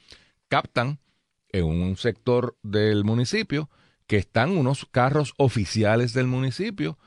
captan 0.47 0.99
en 1.49 1.65
un 1.65 1.97
sector 1.97 2.57
del 2.63 3.03
municipio 3.03 3.69
que 4.07 4.17
están 4.17 4.57
unos 4.57 4.85
carros 4.91 5.33
oficiales 5.37 6.13
del 6.13 6.27
municipio 6.27 6.97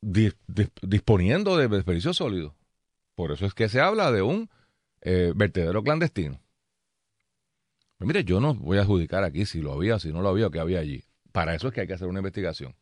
di- 0.00 0.32
di- 0.46 0.68
disponiendo 0.82 1.56
de 1.56 1.68
desperdicios 1.68 2.16
sólidos. 2.16 2.54
Por 3.14 3.32
eso 3.32 3.46
es 3.46 3.54
que 3.54 3.68
se 3.68 3.80
habla 3.80 4.10
de 4.10 4.22
un 4.22 4.50
eh, 5.00 5.32
vertedero 5.36 5.82
clandestino. 5.82 6.40
Pues 7.98 8.08
mire, 8.08 8.24
yo 8.24 8.40
no 8.40 8.54
voy 8.54 8.78
a 8.78 8.82
adjudicar 8.82 9.22
aquí 9.22 9.46
si 9.46 9.60
lo 9.60 9.72
había, 9.72 9.98
si 10.00 10.12
no 10.12 10.20
lo 10.20 10.28
había 10.28 10.48
o 10.48 10.50
qué 10.50 10.58
había 10.58 10.80
allí. 10.80 11.04
Para 11.30 11.54
eso 11.54 11.68
es 11.68 11.74
que 11.74 11.82
hay 11.82 11.86
que 11.86 11.94
hacer 11.94 12.08
una 12.08 12.20
investigación. 12.20 12.74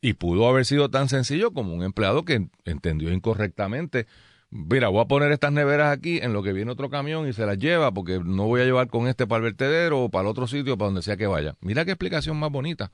Y 0.00 0.14
pudo 0.14 0.48
haber 0.48 0.64
sido 0.66 0.90
tan 0.90 1.08
sencillo 1.08 1.52
como 1.52 1.72
un 1.72 1.82
empleado 1.82 2.24
que 2.24 2.48
entendió 2.64 3.12
incorrectamente. 3.12 4.06
Mira, 4.50 4.88
voy 4.88 5.02
a 5.02 5.06
poner 5.06 5.32
estas 5.32 5.52
neveras 5.52 5.96
aquí 5.96 6.18
en 6.18 6.32
lo 6.32 6.42
que 6.42 6.52
viene 6.52 6.70
otro 6.70 6.88
camión 6.88 7.28
y 7.28 7.32
se 7.32 7.44
las 7.44 7.58
lleva 7.58 7.92
porque 7.92 8.20
no 8.24 8.46
voy 8.46 8.60
a 8.60 8.64
llevar 8.64 8.88
con 8.88 9.08
este 9.08 9.26
para 9.26 9.38
el 9.38 9.42
vertedero 9.44 10.04
o 10.04 10.08
para 10.08 10.22
el 10.22 10.28
otro 10.28 10.46
sitio, 10.46 10.78
para 10.78 10.86
donde 10.86 11.02
sea 11.02 11.16
que 11.16 11.26
vaya. 11.26 11.56
Mira 11.60 11.84
qué 11.84 11.90
explicación 11.92 12.38
más 12.38 12.50
bonita. 12.50 12.92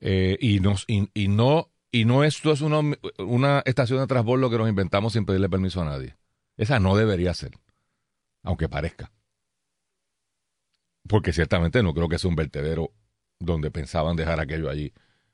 Eh, 0.00 0.36
y, 0.40 0.60
nos, 0.60 0.84
y, 0.88 1.28
no 1.28 1.70
y 1.92 2.04
no 2.06 2.24
esto 2.24 2.50
es 2.50 2.60
una, 2.60 2.80
una 3.18 3.62
estación 3.66 4.00
de 4.00 4.06
transbordo 4.06 4.50
que 4.50 4.58
nos 4.58 4.68
inventamos 4.68 5.12
sin 5.12 5.26
pedirle 5.26 5.48
permiso 5.48 5.82
a 5.82 5.84
nadie. 5.84 6.16
Esa 6.56 6.80
no 6.80 6.96
debería 6.96 7.34
ser, 7.34 7.52
aunque 8.42 8.68
parezca. 8.68 9.12
Porque 11.06 11.32
ciertamente 11.32 11.82
no 11.82 11.94
creo 11.94 12.08
que 12.08 12.18
sea 12.18 12.30
un 12.30 12.36
vertedero 12.36 12.92
donde 13.38 13.70
pensaban 13.70 14.16
dejar 14.16 14.40
aquello 14.40 14.70
allí 14.70 14.92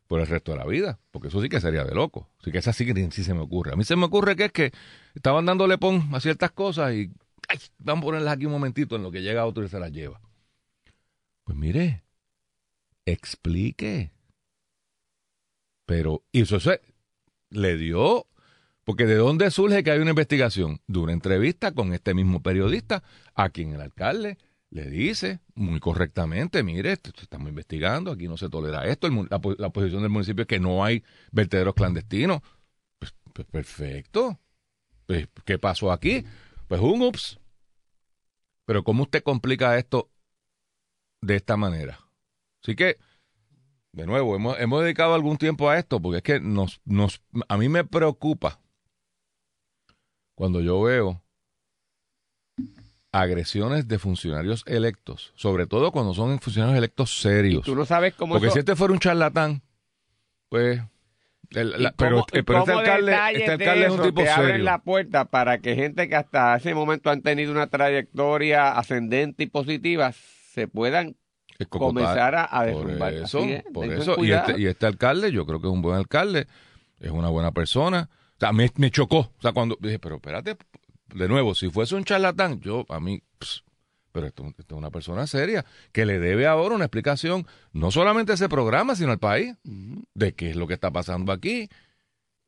por 0.09 0.21
el 0.21 0.27
resto 0.27 0.53
de 0.53 0.59
la 0.59 0.67
vida, 0.67 0.99
porque 1.12 1.29
eso 1.29 1.41
sí 1.41 1.49
que 1.49 1.61
sería 1.61 1.85
de 1.85 1.95
loco. 1.95 2.29
Así 2.41 2.50
que 2.50 2.59
esa 2.59 2.73
sí 2.73 2.87
sí 3.11 3.23
se 3.23 3.35
me 3.35 3.41
ocurre. 3.41 3.73
A 3.73 3.77
mí 3.77 3.85
se 3.85 3.95
me 3.95 4.07
ocurre 4.07 4.35
que 4.35 4.47
es 4.47 4.53
que 4.53 4.73
estaban 5.15 5.45
dándole 5.45 5.79
pon 5.79 6.09
a 6.15 6.21
ciertas 6.21 6.50
cosas 6.50 6.95
y 6.95 7.12
vamos 7.79 8.03
a 8.03 8.07
ponerlas 8.07 8.35
aquí 8.35 8.47
un 8.47 8.53
momentito 8.53 8.97
en 8.97 9.03
lo 9.03 9.12
que 9.12 9.23
llega 9.23 9.47
otro 9.47 9.65
y 9.65 9.69
se 9.69 9.79
las 9.79 9.93
lleva. 9.93 10.21
Pues 11.45 11.57
mire, 11.57 12.05
explique. 13.05 14.11
Pero, 15.85 16.25
y 16.33 16.43
eso 16.43 16.59
se 16.59 16.81
le 17.50 17.77
dio, 17.77 18.27
porque 18.85 19.05
¿de 19.05 19.17
dónde 19.17 19.50
surge 19.50 19.85
que 19.85 19.91
hay 19.91 20.00
una 20.00 20.11
investigación? 20.11 20.81
De 20.87 20.99
una 21.00 21.12
entrevista 21.12 21.73
con 21.73 21.93
este 21.93 22.15
mismo 22.15 22.43
periodista, 22.43 23.03
a 23.35 23.50
quien 23.50 23.75
el 23.75 23.83
alcalde 23.83 24.38
le 24.71 24.91
dice 24.91 25.41
muy 25.55 25.81
correctamente, 25.81 26.63
mire, 26.63 26.93
estamos 26.93 27.49
investigando, 27.49 28.13
aquí 28.13 28.29
no 28.29 28.37
se 28.37 28.51
tolera 28.51 28.87
esto, 28.87 29.09
la 29.09 29.71
posición 29.71 30.03
del 30.03 30.11
municipio 30.11 30.43
es 30.43 30.49
que 30.49 30.61
no 30.61 30.85
hay 30.85 31.03
vertederos 31.33 31.75
clandestinos. 31.75 32.43
Pues, 32.99 33.15
pues 33.33 33.47
perfecto. 33.49 34.39
Pues, 35.07 35.27
¿Qué 35.45 35.59
pasó 35.59 35.91
aquí? 35.91 36.25
Pues 36.69 36.81
un 36.81 37.03
ups. 37.03 37.41
Pero 38.67 38.85
¿cómo 38.85 39.05
usted 39.05 39.23
complica 39.23 39.79
esto 39.79 40.11
de 41.23 41.37
esta 41.37 41.57
manera? 41.57 41.99
Así 42.63 42.77
que, 42.77 42.99
de 43.93 44.07
nuevo, 44.07 44.37
hemos, 44.37 44.61
hemos 44.61 44.83
dedicado 44.83 45.15
algún 45.15 45.39
tiempo 45.39 45.71
a 45.71 45.78
esto, 45.78 46.00
porque 46.00 46.19
es 46.19 46.23
que 46.23 46.41
nos, 46.41 46.83
nos, 46.85 47.23
a 47.49 47.57
mí 47.57 47.71
me 47.71 47.85
preocupa 47.85 48.61
cuando 50.35 50.61
yo 50.61 50.83
veo 50.83 51.23
agresiones 53.12 53.88
de 53.88 53.99
funcionarios 53.99 54.62
electos, 54.66 55.32
sobre 55.34 55.66
todo 55.66 55.92
cuando 55.92 56.14
son 56.14 56.38
funcionarios 56.40 56.76
electos 56.78 57.18
Y 57.18 57.23
serios. 57.23 57.64
tú 57.64 57.75
no 57.75 57.84
sabes 57.86 58.14
cómo 58.14 58.34
Porque 58.34 58.49
eso- 58.49 58.54
si 58.54 58.58
este 58.60 58.76
fuera 58.76 58.92
un 58.92 59.00
charlatán, 59.00 59.62
pues... 60.49 60.80
el- 61.50 61.82
la- 61.82 61.92
pero 61.92 62.16
cómo- 62.16 62.26
y 62.38 62.42
pero 62.42 62.58
este 62.60 62.73
alcalde, 62.73 63.12
este 63.32 63.44
de 63.44 63.52
alcalde 63.52 63.84
es 63.86 63.90
un 63.92 63.94
eso 64.00 64.02
tipo 64.04 64.23
te 64.23 64.28
abren 64.30 64.49
serio. 64.50 64.64
la 64.64 64.78
puerta 64.82 65.25
para 65.25 65.58
que 65.58 65.75
gente 65.75 66.08
que 66.08 66.16
hasta 66.16 66.56
ese 66.56 66.75
momento 66.75 67.08
han 67.10 67.23
tenido 67.23 67.52
una 67.52 67.66
trayectoria 67.68 68.73
ascendente 68.73 69.44
y 69.44 69.47
positiva 69.47 70.12
se 70.12 70.68
puedan 70.68 71.16
comenzar 71.71 72.34
a, 72.34 72.44
a 72.44 72.64
Por 72.66 72.84
derrumbar. 72.86 73.14
eso, 73.14 73.38
Así 73.38 73.52
es, 73.52 73.64
por 73.73 73.86
eso. 73.90 74.23
Y 74.23 74.32
este, 74.32 74.60
y 74.60 74.66
este 74.66 74.86
alcalde, 74.86 75.32
yo 75.32 75.47
creo 75.47 75.60
que 75.60 75.66
es 75.68 75.73
un 75.73 75.82
buen 75.82 75.97
alcalde, 75.97 76.47
es 77.00 77.10
una 77.10 77.28
buena 77.30 77.52
persona. 77.52 78.10
O 78.36 78.38
sea, 78.40 78.52
me, 78.52 78.71
me 78.76 78.90
chocó. 78.90 79.18
O 79.18 79.40
sea, 79.42 79.52
cuando 79.52 79.76
dije, 79.80 79.99
pero 79.99 80.16
espérate, 80.16 80.56
de 81.14 81.28
nuevo, 81.28 81.54
si 81.54 81.71
fuese 81.71 81.94
un 81.94 82.04
charlatán, 82.04 82.60
yo, 82.60 82.84
a 82.88 83.00
mí, 83.00 83.23
ps, 83.38 83.64
pero 84.12 84.26
esto, 84.26 84.47
esto 84.58 84.75
es 84.75 84.78
una 84.78 84.90
persona 84.90 85.26
seria 85.26 85.64
que 85.92 86.04
le 86.06 86.18
debe 86.18 86.47
ahora 86.47 86.75
una 86.75 86.84
explicación, 86.86 87.47
no 87.73 87.90
solamente 87.90 88.32
a 88.32 88.34
ese 88.36 88.49
programa, 88.49 88.97
sino 88.97 89.12
al 89.12 89.18
país, 89.18 89.54
de 90.14 90.32
qué 90.34 90.50
es 90.50 90.56
lo 90.56 90.66
que 90.66 90.75
está 90.75 90.90
pasando 90.90 91.32
aquí. 91.32 91.68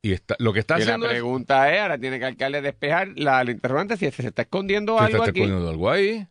Y 0.03 0.13
está, 0.13 0.35
lo 0.39 0.55
que 0.55 0.61
está 0.61 0.77
Y 0.77 0.79
la 0.79 0.85
haciendo 0.85 1.07
es 1.07 1.13
pregunta 1.13 1.73
es, 1.75 1.81
ahora 1.83 1.99
tiene 1.99 2.19
que 2.19 2.25
el 2.25 2.31
alcalde 2.33 2.63
despejar 2.63 3.09
la, 3.17 3.45
la 3.45 3.51
interrogante 3.51 3.99
si 3.99 4.11
se 4.11 4.27
está 4.29 4.43
escondiendo 4.43 4.97
se 4.97 5.05
algo 5.05 5.17
está 5.19 5.31
aquí. 5.31 5.41
escondiendo 5.41 5.69
algo 5.71 5.91
ahí. 5.91 6.27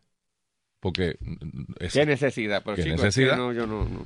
Porque 0.79 1.17
mm, 1.19 1.73
es- 1.79 1.93
¿Qué 1.93 2.05
necesidad? 2.05 2.63
Pero 2.63 2.75
¿Qué 2.77 2.83
chicos, 2.83 2.99
es 2.99 3.03
necesidad? 3.05 3.33
que 3.33 3.37
no, 3.37 3.53
yo 3.53 3.67
no, 3.67 3.85
no. 3.85 4.05